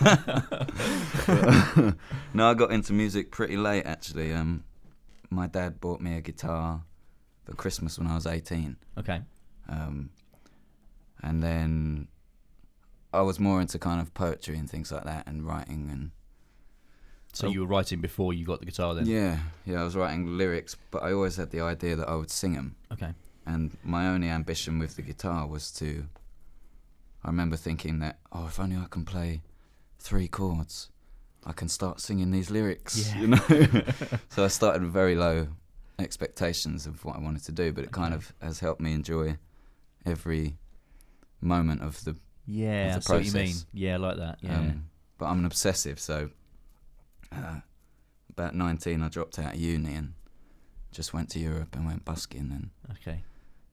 [2.34, 4.32] no, I got into music pretty late actually.
[4.32, 4.64] Um,
[5.30, 6.82] my dad bought me a guitar
[7.44, 9.20] for Christmas when I was 18, Okay,
[9.68, 10.10] um,
[11.22, 12.08] and then
[13.12, 16.10] I was more into kind of poetry and things like that, and writing and
[17.34, 17.50] so Oh.
[17.50, 19.06] you were writing before you got the guitar, then?
[19.06, 19.80] yeah, yeah.
[19.80, 22.76] I was writing lyrics, but I always had the idea that I would sing them.
[22.92, 23.12] Okay.
[23.46, 26.06] And my only ambition with the guitar was to.
[27.22, 29.42] I remember thinking that, oh, if only I can play
[29.98, 30.90] three chords,
[31.44, 32.96] I can start singing these lyrics.
[33.14, 33.20] Yeah.
[33.20, 33.42] You know.
[34.30, 35.48] so I started with very low
[35.98, 39.36] expectations of what I wanted to do, but it kind of has helped me enjoy
[40.06, 40.56] every
[41.40, 42.16] moment of the.
[42.46, 43.44] Yeah, the I what you mean.
[43.46, 43.66] process.
[43.72, 44.38] Yeah, like that.
[44.42, 44.58] Yeah.
[44.58, 46.30] Um, but I'm an obsessive, so.
[47.36, 47.60] Uh,
[48.30, 50.14] about 19, I dropped out of uni and
[50.92, 53.22] just went to Europe and went busking and okay.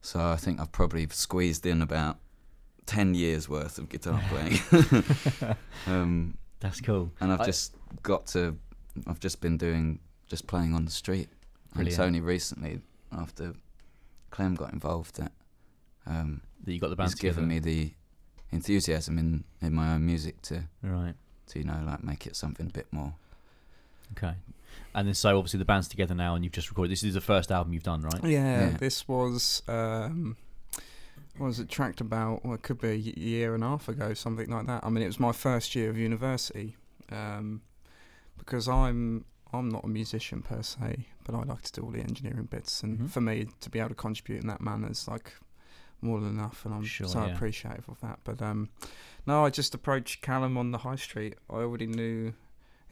[0.00, 2.18] so I think I've probably squeezed in about
[2.86, 4.58] ten years worth of guitar playing,
[5.86, 7.10] um, That's cool.
[7.20, 8.56] and I've I- just got to.
[9.06, 11.28] I've just been doing just playing on the street,
[11.76, 13.54] and it's only recently after
[14.30, 15.32] Clem got involved that
[16.06, 17.92] um, That you got the band he's given me the
[18.50, 21.14] enthusiasm in in my own music to Right.
[21.48, 23.14] to you know like make it something a bit more.
[24.16, 24.34] Okay.
[24.94, 26.92] And then so obviously the band's together now, and you've just recorded.
[26.92, 28.22] This is the first album you've done, right?
[28.24, 28.76] Yeah, Yeah.
[28.76, 30.36] this was um,
[31.38, 32.44] was it tracked about?
[32.44, 34.84] Well, it could be a year and a half ago, something like that.
[34.84, 36.76] I mean, it was my first year of university,
[37.10, 37.62] um,
[38.38, 42.00] because I'm I'm not a musician per se, but I like to do all the
[42.00, 43.10] engineering bits, and Mhm.
[43.10, 45.32] for me to be able to contribute in that manner is like
[46.02, 47.34] more than enough, and I'm Sure, so yeah.
[47.34, 48.18] appreciative of that.
[48.24, 48.68] But um,
[49.26, 51.34] no, I just approached Callum on the high street.
[51.48, 52.32] I already knew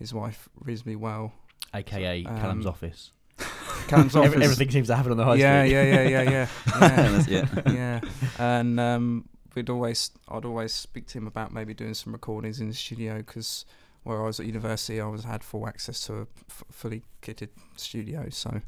[0.01, 1.33] his wife reasonably well.
[1.73, 3.13] AKA Callum's Um, office.
[3.87, 4.43] Callum's Every- office.
[4.45, 5.73] Everything seems to happen on the high yeah, street.
[5.73, 6.47] yeah, yeah, yeah,
[6.81, 7.73] yeah, yeah, yeah.
[7.73, 8.01] yeah.
[8.39, 12.67] And um, we'd always, I'd always speak to him about maybe doing some recordings in
[12.69, 13.65] the studio because
[14.03, 17.51] where I was at university, I was had full access to a f- fully kitted
[17.77, 18.29] studio.
[18.31, 18.63] So,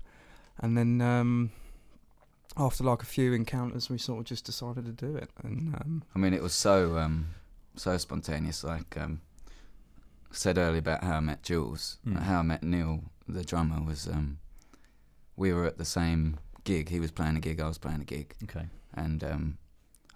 [0.61, 1.51] and then um,
[2.57, 5.31] after like a few encounters, we sort of just decided to do it.
[5.42, 7.29] And um, I mean, it was so um,
[7.77, 8.62] so spontaneous.
[8.62, 9.23] Like um,
[10.33, 12.18] said earlier about how I met Jules, Mm.
[12.23, 14.38] how I met Neil, the drummer, was um,
[15.37, 16.88] we were at the same gig.
[16.88, 18.66] He was playing a gig, I was playing a gig, Okay.
[18.95, 19.59] and um,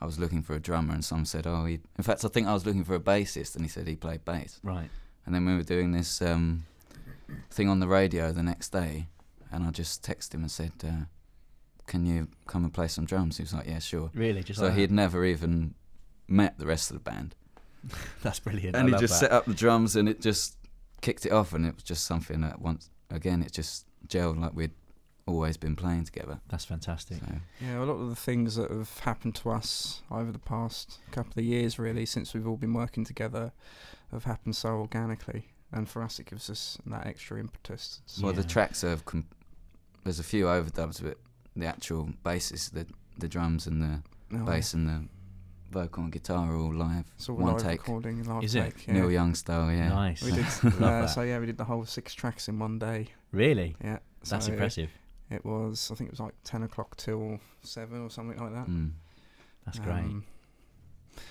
[0.01, 2.47] I was looking for a drummer, and someone said, "Oh, he." In fact, I think
[2.47, 4.61] I was looking for a bassist, and he said he played bass.
[4.63, 4.91] Right.
[5.25, 6.67] And then we were doing this um,
[7.51, 9.09] thing on the radio the next day,
[9.51, 11.05] and I just texted him and said, uh,
[11.87, 14.43] "Can you come and play some drums?" He was like, "Yeah, sure." Really?
[14.43, 14.95] Just so like he had that?
[14.95, 15.75] never even
[16.29, 17.35] met the rest of the band,
[18.23, 18.77] That's brilliant.
[18.77, 19.31] and I he love just that.
[19.31, 20.57] set up the drums, and it just
[21.01, 24.55] kicked it off, and it was just something that once again it just gelled like
[24.55, 24.73] we'd
[25.27, 26.41] always been playing together.
[26.49, 27.19] That's fantastic.
[27.19, 27.27] So
[27.61, 31.39] yeah, a lot of the things that have happened to us over the past couple
[31.41, 33.53] of years, really, since we've all been working together,
[34.13, 35.49] have happened so organically.
[35.73, 38.01] And for us, it gives us that extra impetus.
[38.23, 39.27] well, the tracks have com-
[40.05, 41.19] there's a few overdubs, but
[41.57, 42.87] the actual basis, the
[43.19, 45.05] the drums and the Oh, bass and the
[45.71, 47.81] vocal and guitar all live, It's all one live take.
[47.81, 48.63] recording, live Is it?
[48.77, 48.87] take.
[48.87, 48.95] Yeah.
[48.95, 49.89] Neil Young style, yeah.
[49.89, 50.23] Nice.
[50.23, 50.47] We did.
[50.65, 51.07] Love uh, that.
[51.11, 53.09] so yeah, we did the whole six tracks in one day.
[53.33, 53.77] Really?
[53.83, 53.99] Yeah,
[54.29, 54.91] That's impressive.
[55.31, 55.91] It was.
[55.91, 58.69] I think it was like ten o'clock till seven or something like that.
[58.69, 58.93] Mm.
[59.65, 59.99] That's great.
[59.99, 60.25] Um,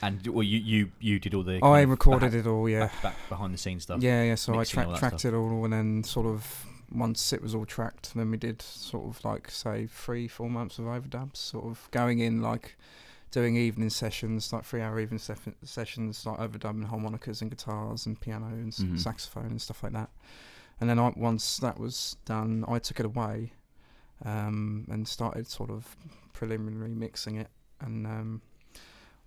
[0.02, 1.60] And well, you you you did all the.
[1.64, 2.68] I recorded back, it all.
[2.68, 4.02] Yeah, Back, back behind the scenes stuff.
[4.02, 4.36] yeah, yeah.
[4.36, 5.34] So I tra- tracked stuff.
[5.34, 9.06] it all, and then sort of once it was all tracked, then we did sort
[9.08, 12.78] of like say three, four months of overdubs, sort of going in like
[13.32, 18.48] doing evening sessions, like three-hour evening sef- sessions, like overdubbing harmonicas and guitars and piano
[18.48, 19.00] and s- Mhm.
[19.00, 20.10] saxophone and stuff like that.
[20.80, 23.54] And then I, once that was done, I took it away
[24.24, 25.96] um, and started sort of
[26.34, 27.50] preliminary mixing it.
[27.82, 28.42] And um,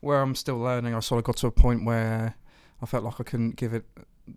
[0.00, 2.34] where I'm still learning, I sort of got to a point where
[2.80, 3.84] I felt like I couldn't give it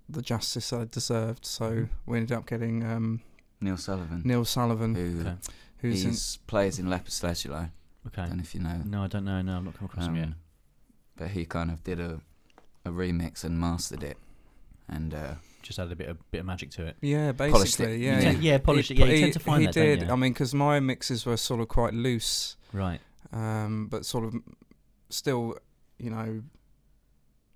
[0.09, 1.45] the justice I deserved.
[1.45, 1.89] So Mhm.
[2.05, 3.21] we ended up getting um,
[3.61, 5.37] Neil Sullivan, Neil Sullivan, who Okay.
[5.77, 7.71] who's in, he's plays in Lapis Lazuli.
[8.07, 8.21] Okay.
[8.23, 8.81] I don't know if you know.
[8.85, 9.41] No, I don't know.
[9.41, 10.25] No, I've not come across him yet.
[10.27, 10.35] Um,
[11.17, 12.19] But he kind of did a
[12.83, 14.17] a remix and mastered it,
[14.89, 16.95] and uh, Just added a bit of bit of magic to it.
[17.01, 17.83] yeah, Polished it.
[17.83, 18.99] basically, yeah, Yeah, he- yeah, polished he it.
[18.99, 20.01] Yeah, pu- you tend to find he that, don't did.
[20.07, 20.13] you?
[20.13, 22.99] I mean, because my mixes were sort of quite loose, Right.
[23.31, 24.33] um, but sort of
[25.09, 25.57] still,
[25.99, 26.41] you know,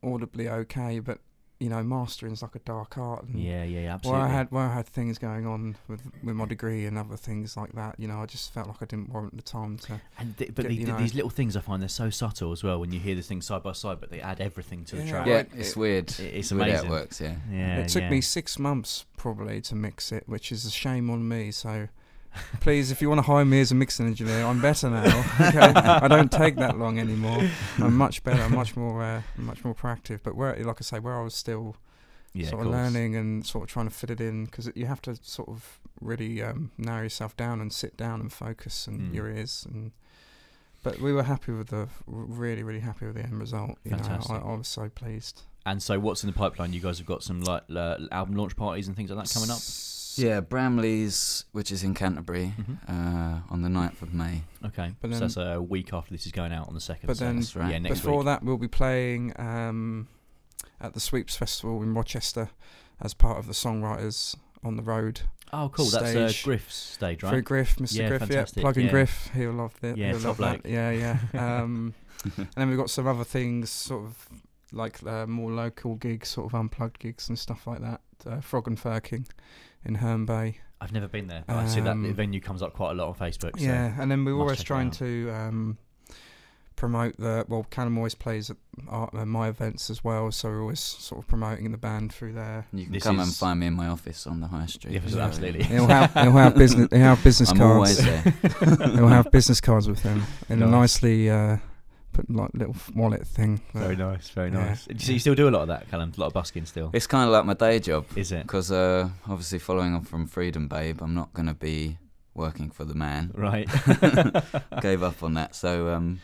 [0.03, 1.19] audibly okay, but
[1.65, 3.23] you know, mastering's like a dark art.
[3.23, 4.21] And Yeah, yeah, yeah, Where.
[4.21, 7.57] I had where I had things going on with with my degree and other things
[7.57, 9.99] like that, you know, I just felt like I didn't warrant the time to.
[10.19, 12.51] and th- but get- the, you know- these little things I find they're so subtle
[12.51, 14.95] as well when you hear the things side by side, but they add everything to
[14.97, 15.25] the track.
[15.25, 16.09] Yeah, like, it's it- weird.
[16.11, 17.19] it- it's weird how it works.
[17.19, 17.35] Yeah.
[17.51, 18.09] Yeah, it took yeah.
[18.11, 21.49] me six months probably to mix it, which is a shame on me.
[21.49, 21.87] So.
[22.61, 25.03] Please, if you want to hire me as a mixing engineer, I'm better now.
[25.41, 27.41] Okay, I don't take that long anymore.
[27.79, 30.19] I'm much better, much more, uh, much more proactive.
[30.23, 31.75] But where, like I say, where I was still
[32.33, 32.75] yeah, sort of course.
[32.75, 35.79] learning and sort of trying to fit it in because you have to sort of
[36.01, 39.13] really um, narrow yourself down and sit down and focus and Mm.
[39.15, 39.91] your ears and
[40.83, 44.29] but we were happy with the really really happy with the end result you Fantastic.
[44.29, 46.73] know I, I was so pleased And so, what's in the pipeline?
[46.73, 49.49] You guys have got some like uh, album launch parties and things like that coming
[49.49, 49.57] up.
[50.17, 52.77] Yeah, Bramley's, which is in Canterbury, Mhm.
[52.89, 54.43] uh, on the 9th of May.
[54.65, 57.07] Okay, But so then- that's a week after this is going out on the second.
[57.07, 57.71] But so then That's right.
[57.71, 58.25] yeah, next before week.
[58.25, 60.07] that we'll be playing um,
[60.81, 62.49] at the Sweeps Festival in Rochester
[63.01, 65.21] as part of the songwriters on the road
[65.53, 65.85] Oh, cool.
[65.85, 66.43] That's uh, stage.
[66.43, 67.29] Griff's stage, right?
[67.29, 67.99] Through Griff, Mr.
[67.99, 68.91] Yeah, Griff, fantastic, yeah, plug in yeah.
[68.91, 69.29] Griff.
[69.35, 69.95] He'll love that.
[69.95, 70.69] Yeah, he'll top love that.
[70.69, 71.19] Yeah, yeah.
[71.61, 71.93] Um,
[72.37, 74.27] and then we've got some other things, sort of
[74.71, 78.01] like uh, more local gigs, sort of unplugged gigs and stuff like that.
[78.25, 79.27] Uh, Frog and Firkin
[79.85, 80.59] in Herne Bay.
[80.81, 81.43] I've never been there.
[81.47, 83.57] But I see that Um, venue comes up quite a lot on Facebook.
[83.57, 83.65] So.
[83.65, 85.77] yeah, and then we're always trying to um,
[86.75, 87.45] promote the.
[87.47, 88.57] Well, Callum always plays at
[88.89, 92.33] our, uh, my events as well, so we're always sort of promoting the band through
[92.33, 92.65] there.
[92.73, 94.95] You can This come and find me in my office on the high street.
[94.95, 95.63] Yeah, So, absolutely.
[95.63, 96.89] He'll have, he'll have business.
[96.91, 97.73] He'll have business I'm cards.
[97.73, 98.33] always there.
[98.95, 100.71] He'll have business cards with him in a Nice.
[101.01, 101.57] nicely uh,
[102.15, 103.59] put like little wallet thing.
[103.73, 104.65] Very nice, very Yeah.
[104.65, 104.87] nice.
[104.97, 106.11] So you still do a lot of that, Callum?
[106.17, 106.89] A lot of busking still?
[106.93, 108.43] It's kind of like my day job Is it?
[108.43, 111.97] because uh, obviously following on from Freedom Babe, I'm not going to be
[112.33, 113.31] working for the man.
[113.35, 113.67] Right.
[114.81, 115.55] Gave up on that.
[115.55, 116.19] So um,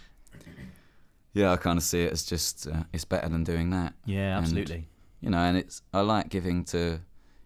[1.33, 3.93] yeah, I kind of see it as just uh, it's better than doing that.
[4.05, 4.87] yeah, And- absolutely.
[5.23, 6.99] You know, and it's I like giving to.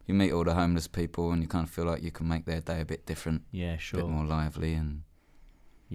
[0.07, 2.45] You meet all the homeless people, and you kind of feel like you can make
[2.45, 3.99] their day a bit different, Yeah, sure.
[4.01, 5.01] a bit more lively, and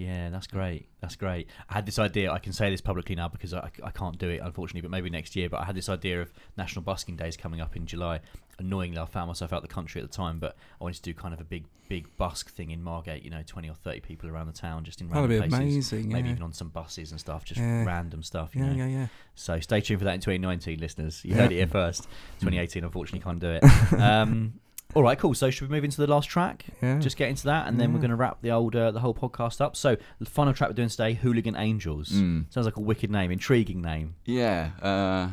[0.01, 0.87] Yeah, that's great.
[0.99, 1.47] That's great.
[1.69, 2.31] I had this idea.
[2.31, 5.09] I can say this publicly now because I, I can't do it, unfortunately, but maybe
[5.09, 5.47] next year.
[5.49, 8.19] But I had this idea of National Busking Days coming up in July.
[8.57, 11.13] Annoyingly, I found myself out the country at the time, but I wanted to do
[11.13, 13.23] kind of a big, big busk thing in Margate.
[13.23, 15.91] You know, twenty or thirty people around the town, just in That'd random be places.
[15.91, 16.11] amazing.
[16.11, 16.31] Maybe yeah.
[16.33, 17.83] even on some buses and stuff, just Yeah.
[17.85, 18.55] random stuff.
[18.55, 18.85] You yeah, know?
[18.85, 19.07] yeah, yeah.
[19.35, 21.23] So stay tuned for that in 2019, listeners.
[21.23, 21.41] You Yeah.
[21.41, 22.03] heard it here first.
[22.39, 23.63] 2018, unfortunately, can't do it.
[23.99, 24.53] Um,
[24.95, 25.33] all right, cool.
[25.33, 26.65] So should we move into the last track?
[26.81, 26.99] Yeah.
[26.99, 29.13] Just get into that, and then we're going to wrap the old uh, the whole
[29.13, 29.75] podcast up.
[29.75, 32.09] So the final track we're doing today, Hooligan Angels.
[32.09, 32.51] Mm.
[32.53, 34.15] Sounds like a wicked name, intriguing name.
[34.25, 35.29] yeah, uh,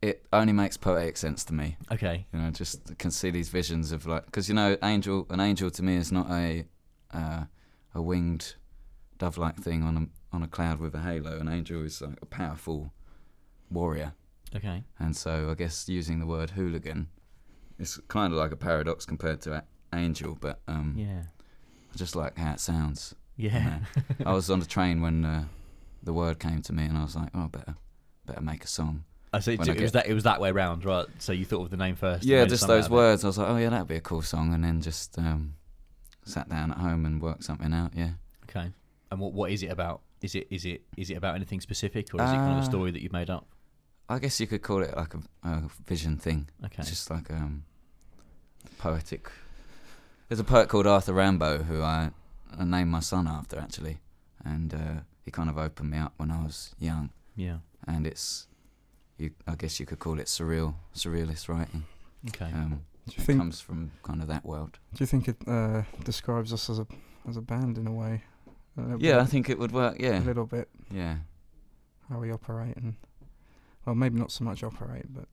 [0.00, 1.76] it only makes poetic sense to me.
[1.92, 2.26] Okay.
[2.32, 5.70] You know, just can see these visions of like, because you know, angel, an angel
[5.70, 6.64] to me is not a
[7.14, 7.44] uh,
[7.94, 8.54] a winged
[9.18, 11.38] dove-like thing on a on a cloud with a halo.
[11.38, 12.92] An angel is like a powerful
[13.70, 14.14] warrior,
[14.56, 14.82] Okay.
[14.98, 17.08] and so I guess using the word hooligan
[17.82, 19.64] is kind of like a paradox compared to a-
[19.96, 21.22] angel, but um, Yeah.
[21.92, 23.14] I just like how it sounds.
[23.36, 23.80] Yeah.
[24.26, 25.44] I was on the train when uh,
[26.02, 27.74] the word came to me, and I was like, oh, better
[28.26, 29.04] better make a song.
[29.32, 29.56] I see.
[29.56, 30.06] When It, I was get- that.
[30.10, 31.06] It was that way round, right?
[31.18, 32.24] So you thought of the name first.
[32.24, 33.24] Yeah, just those words.
[33.24, 35.54] I was like, oh yeah, that'd be a cool song, and then just um,
[36.24, 37.92] sat down at home and worked something out.
[37.96, 38.10] Yeah.
[38.48, 38.70] Okay.
[39.10, 40.02] And what what is it about?
[40.22, 42.60] Is it is it is it about anything specific, or is it kind of a
[42.60, 43.46] Uh, story that you've made up?
[44.08, 46.48] I guess you could call it like a, a vision thing.
[46.64, 46.76] Okay.
[46.80, 47.64] It's just like um,
[48.78, 49.30] poetic.
[50.28, 52.10] There's a poet called Arthur Rimbaud who I,
[52.58, 53.98] I named my son after actually,
[54.44, 57.10] and uh, he kind of opened me up when I was young.
[57.36, 57.58] Yeah.
[57.86, 58.46] And it's,
[59.18, 61.84] you I guess you could call it surreal, surrealist writing.
[62.28, 62.46] Okay.
[62.46, 63.38] Um, do you think?
[63.40, 64.78] comes from kind of that world.
[64.94, 66.86] Do you think it uh, describes us as a
[67.28, 68.22] as a band in a way?
[68.78, 69.96] A little Yeah, I think it would work.
[70.00, 71.16] Yeah, a Yeah, little bit yeah.
[72.08, 72.94] how we operate and
[73.84, 75.26] well, maybe not so much operate, but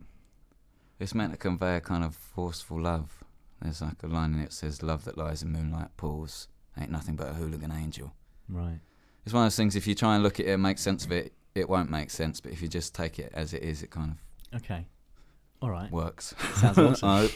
[0.99, 3.23] It's meant to convey a kind of forceful love.
[3.61, 6.47] There's like a line in it that says, "Love that lies in moonlight pools
[6.79, 8.13] ain't nothing but a hooligan angel."
[8.49, 8.79] Right.
[9.25, 9.75] It's one of those things.
[9.75, 12.09] If you try and look at it and make sense of it, it won't make
[12.09, 12.41] sense.
[12.41, 14.57] But if you just take it as it is, it kind of.
[14.61, 14.85] Okay.
[15.61, 15.91] All right.
[15.91, 16.33] works.
[16.55, 17.09] Sounds awesome.
[17.09, 17.27] I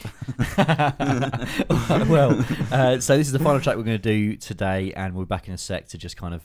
[1.69, 2.07] hope.
[2.07, 5.25] well, uh, so this is the final track we're going to do today, and we're
[5.25, 6.41] back in a sec to just kind of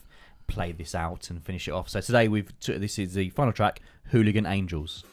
[0.49, 1.89] play this out and finish it off.
[1.89, 5.05] So today we've t- this is the final track, Hooligan Angels.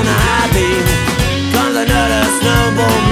[0.00, 0.84] The high beam.
[1.52, 3.11] Comes another snowball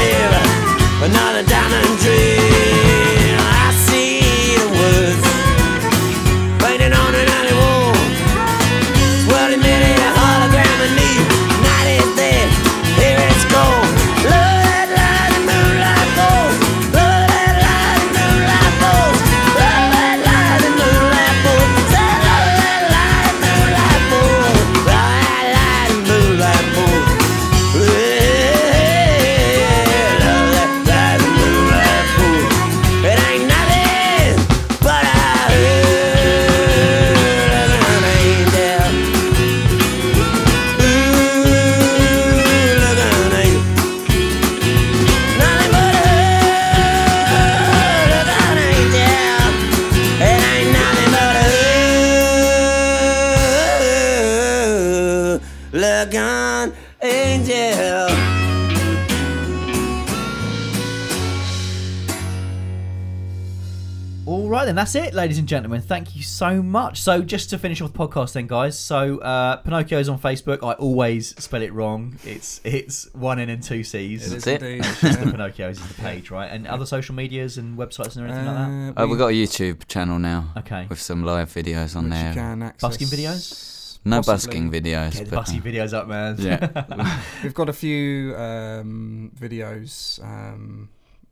[65.20, 65.82] ladies and gentlemen.
[65.82, 67.02] Thank you so much.
[67.02, 68.78] So, just to finish off the podcast, then, guys.
[68.78, 70.66] So, uh, Pinocchios on Facebook.
[70.66, 72.16] I always spell it wrong.
[72.24, 74.30] It's it's one N and two C's.
[74.30, 74.62] That's it.
[74.62, 74.86] indeed.
[74.86, 76.50] It's just the Pinocchios is the page, right?
[76.50, 79.00] And other social medias and websites and anything like that.
[79.00, 80.86] Uh, Oh, we've got a YouTube channel now Okay.
[80.88, 82.34] with some live videos on which you there.
[82.34, 82.80] can access.
[82.88, 83.98] Busking videos?
[84.04, 84.34] No Possibly.
[84.34, 85.12] busking videos.
[85.18, 86.36] Get the but, Bussy uh, videos up, man.
[86.38, 87.22] Yeah.
[87.42, 90.22] We've got a few um, videos.
[90.24, 90.88] Um,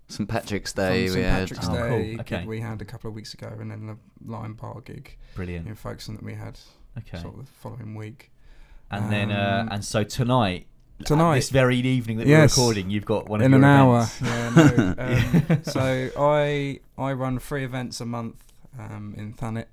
[0.08, 1.24] St Patrick's from Day we St.
[1.24, 1.40] had.
[1.48, 1.98] Patrick's Oh, cool.
[1.98, 2.44] Day gig Okay.
[2.46, 5.66] we had a couple of weeks ago, and then the Lion Bar gig Brilliant.
[5.68, 6.58] in Folkestone that we had
[6.98, 7.18] Okay.
[7.20, 8.30] sort of the following week.
[8.90, 10.66] And then, uh, Um, and so tonight,
[11.04, 11.36] Tonight.
[11.36, 12.56] this very evening that Yes.
[12.56, 14.08] we're recording, you've got one of in your an hour.
[14.22, 18.42] Yeah, no, um, so I I run three events a month
[18.78, 19.66] um, in Thanet.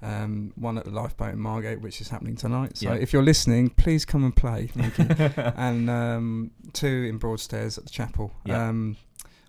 [0.00, 2.76] Um, one at the Lifeboat in Margate, which is happening tonight.
[2.76, 3.00] So Yeah.
[3.00, 4.68] if you're listening, please come and play.
[4.68, 5.06] Thank you.
[5.56, 8.32] and um, two in Broadstairs at the chapel.
[8.44, 8.68] Yeah.
[8.68, 8.96] Um,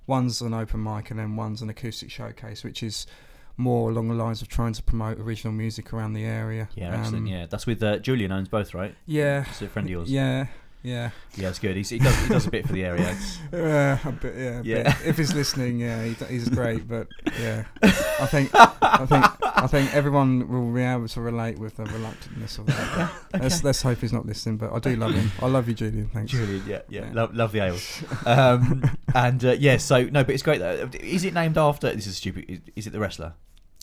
[0.09, 3.07] one's an open mic, and then one's an acoustic showcase, which is
[3.55, 6.67] more along the lines of trying to promote original music around the area.
[6.75, 7.23] Yeah, excellent.
[7.23, 8.95] Um, Yeah, that's with uh, Julian owns both, right?
[9.05, 10.11] yeah, It's a friend of yours.
[10.11, 10.47] yeah,
[10.83, 11.09] yeah.
[11.35, 11.75] yeah, it's good.
[11.75, 13.15] He's, he does he does a bit for the area.
[13.51, 14.83] Uh, a bit, yeah, a Yeah.
[14.83, 15.07] bit.
[15.07, 16.87] If he's listening, yeah, he, he's great.
[16.87, 17.07] But
[17.39, 21.83] yeah, I think I think I think everyone will be able to relate with the
[21.85, 23.11] reluctantness of that.
[23.33, 24.57] Let's let's hope he's not listening.
[24.57, 25.31] But I do love him.
[25.41, 26.09] I love you, Julian.
[26.13, 26.31] Thanks.
[26.31, 27.09] Julian, yeah, yeah, Yeah.
[27.13, 28.03] Love, love the ales.
[28.25, 28.83] Um,
[29.15, 30.59] and uh, yeah, so no, but it's great.
[30.59, 30.89] Though.
[30.99, 31.93] Is it named after?
[31.93, 32.45] This is stupid.
[32.47, 33.33] Is, is it the wrestler?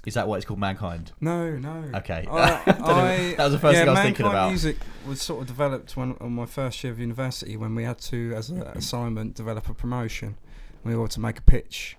[0.07, 1.11] Is that why it's called Mankind?
[1.21, 1.85] No, no.
[1.97, 2.27] Okay.
[2.31, 4.49] I, I- That was the first yeah, thing I was thinking Mankind about.
[4.49, 4.77] Music
[5.07, 8.33] was sort of developed when on my first year of university when we had to,
[8.35, 10.37] as an assignment, develop a promotion.
[10.85, 11.97] We all had to make a pitch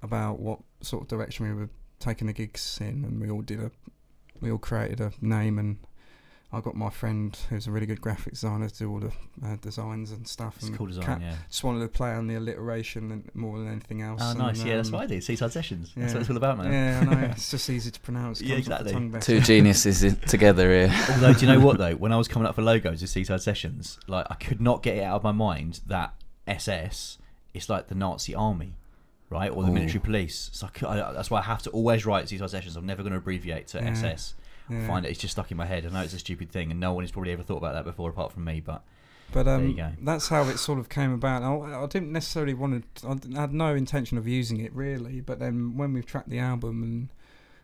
[0.00, 3.60] about what sort of direction we were taking the gigs in, and we all did
[3.60, 3.72] a,
[4.40, 5.78] we all created a name, and
[6.52, 9.12] I got my friend who's a really good graphic designer to do all the
[9.46, 10.56] uh, designs and stuff.
[10.56, 11.04] It's and cool design.
[11.04, 11.36] ca- yeah.
[11.48, 14.20] Just wanted to play on the alliteration and more than anything else.
[14.24, 14.64] Oh, and, nice.
[14.64, 15.20] yeah, that's um, what I do.
[15.20, 15.92] Seaside Sessions.
[15.96, 16.72] That's what it's all about, man.
[16.72, 17.26] Yeah, I know.
[17.30, 18.40] It's just easy to pronounce.
[18.42, 19.20] Yeah, comes off the exactly.
[19.20, 20.92] Two geniuses together here.
[21.10, 21.94] Although, do you know what though?
[21.94, 24.96] When I was coming up for logos of Seaside Sessions, like I could not get
[24.96, 26.14] it out of my mind that
[26.48, 27.18] SS
[27.54, 28.74] is like the Nazi army,
[29.28, 29.74] right, or the Ooh.
[29.74, 30.50] military police.
[30.52, 32.74] So I I, that's why I have to always write Seaside Sessions.
[32.74, 33.90] I'm never going to abbreviate to Yeah.
[33.90, 34.34] SS.
[34.70, 35.86] I find it, it's just stuck in my head.
[35.86, 37.84] I know it's a stupid thing, and no one has probably ever thought about that
[37.84, 38.60] before, apart from me.
[38.60, 38.82] But
[39.32, 39.90] But There um, you go.
[40.02, 41.42] that's how it sort of came about.
[41.42, 43.08] I, I didn't necessarily want to.
[43.08, 45.20] I had no intention of using it really.
[45.20, 47.08] But then when we've tracked the album and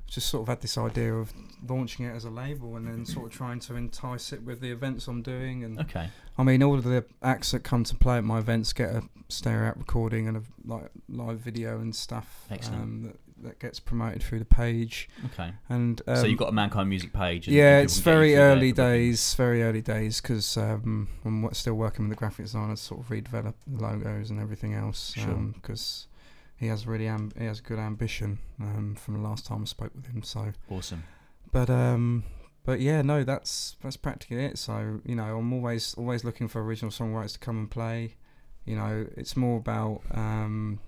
[0.06, 1.32] just sort of had this idea of
[1.68, 4.70] launching it as a label and then sort of trying to entice it with the
[4.70, 5.64] events I'm doing.
[5.64, 8.72] And okay, I mean, all of the acts that come to play at my events
[8.72, 12.46] get a stereo out recording and a like live video and stuff.
[12.50, 12.82] Excellent.
[12.82, 15.08] Um, that, that gets promoted through the page.
[15.26, 15.52] okay.
[15.68, 17.46] And um, so you've got a Mankind music page.
[17.46, 21.48] And yeah, it's can get you very early days, very early days, because um, I'm
[21.52, 25.12] still working with the graphic designer to sort of redevelop the logos and everything else.
[25.14, 25.34] Sure.
[25.54, 26.06] Because
[26.56, 30.06] he has really he has good ambition um, from the last time I spoke with
[30.06, 30.22] him.
[30.22, 31.04] So, Awesome.
[31.52, 32.24] but um,
[32.64, 34.58] but yeah, no, that's that's practically it.
[34.58, 38.16] So you know, I'm always always looking for original songwriters to come and play.
[38.64, 40.80] You know, it's more about um,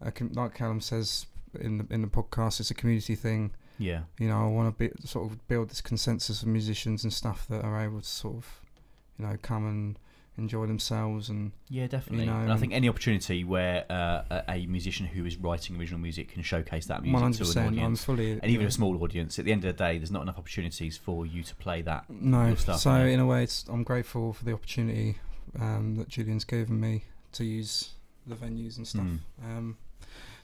[0.00, 1.26] a com- like Callum says
[1.60, 4.02] in the in the podcast, it's a community thing Yeah.
[4.18, 7.46] you know, I want to be, sort of build this consensus of musicians and stuff
[7.48, 8.60] that are able to sort of,
[9.18, 9.98] you know, come and
[10.38, 12.26] enjoy themselves and Yeah, definitely.
[12.26, 16.28] know, and I think any opportunity where uh, a, musician who is writing original music
[16.28, 18.68] can showcase that music to an audience, fully and even yeah.
[18.68, 21.42] a small audience, at the end of the day, there's not enough opportunities for you
[21.42, 22.04] to play that.
[22.10, 22.54] no.
[22.54, 25.18] stuff, so you in a way, it's I'm grateful for the opportunity
[25.58, 27.90] um, that Julian's given me to use
[28.26, 29.04] the venues and stuff.
[29.04, 29.18] Mm.
[29.44, 29.76] Um,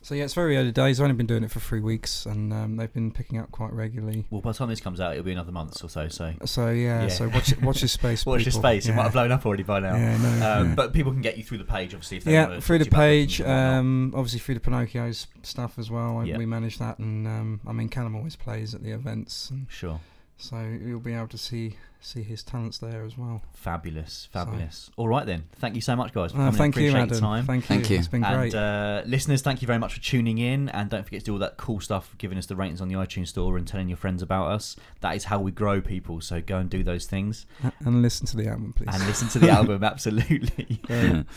[0.03, 1.00] so yeah, it's very early days.
[1.00, 3.72] I've only been doing it for three weeks, and um, they've been picking up quite
[3.72, 4.24] regularly.
[4.30, 6.09] Well, by the time this comes out, it'll be another month or so.
[6.09, 7.09] So So yeah, Yeah.
[7.09, 8.26] so watch watch this space.
[8.26, 8.61] watch people.
[8.61, 8.86] space.
[8.88, 9.94] It might have blown up already by now.
[9.96, 10.74] Yeah, no, Um, yeah.
[10.74, 12.16] But people can get you through the page, obviously.
[12.18, 13.78] If they yeah, through the to you about page, bookings and whatnot.
[13.78, 16.18] um, obviously through the Pinocchio's stuff as well.
[16.18, 16.38] I, Yeah.
[16.38, 20.00] We manage that, and um, I mean, Callum always plays at the events, and Sure.
[20.37, 23.41] So you'll be able to see see his talents there as well.
[23.55, 24.91] Fabulous, fabulous.
[24.97, 25.45] All right then.
[25.61, 26.33] Thank you so much, guys.
[26.33, 27.16] For Uh, thank you, Adam.
[27.20, 27.47] time.
[27.47, 27.68] Thank you.
[27.68, 27.99] Thank you.
[27.99, 28.55] It's been and great.
[28.57, 30.68] uh, listeners, thank you very much for tuning in.
[30.70, 32.97] And don't forget to do all that cool stuff, giving us the ratings on the
[32.97, 34.74] iTunes store and telling your friends about us.
[35.01, 36.20] That is how we grow people.
[36.20, 37.47] So go and do those things
[37.85, 38.89] and listen to the album, please.
[38.93, 39.85] and listen to the album.
[39.93, 40.80] Absolutely.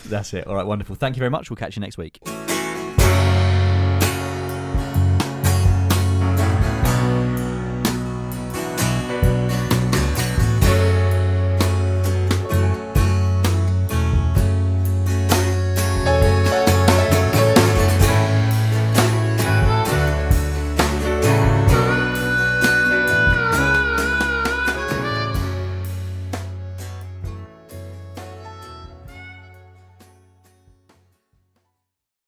[0.06, 0.48] That's it.
[0.48, 0.96] All right, wonderful.
[0.96, 1.48] Thank you very much.
[1.48, 2.18] We'll catch you next week.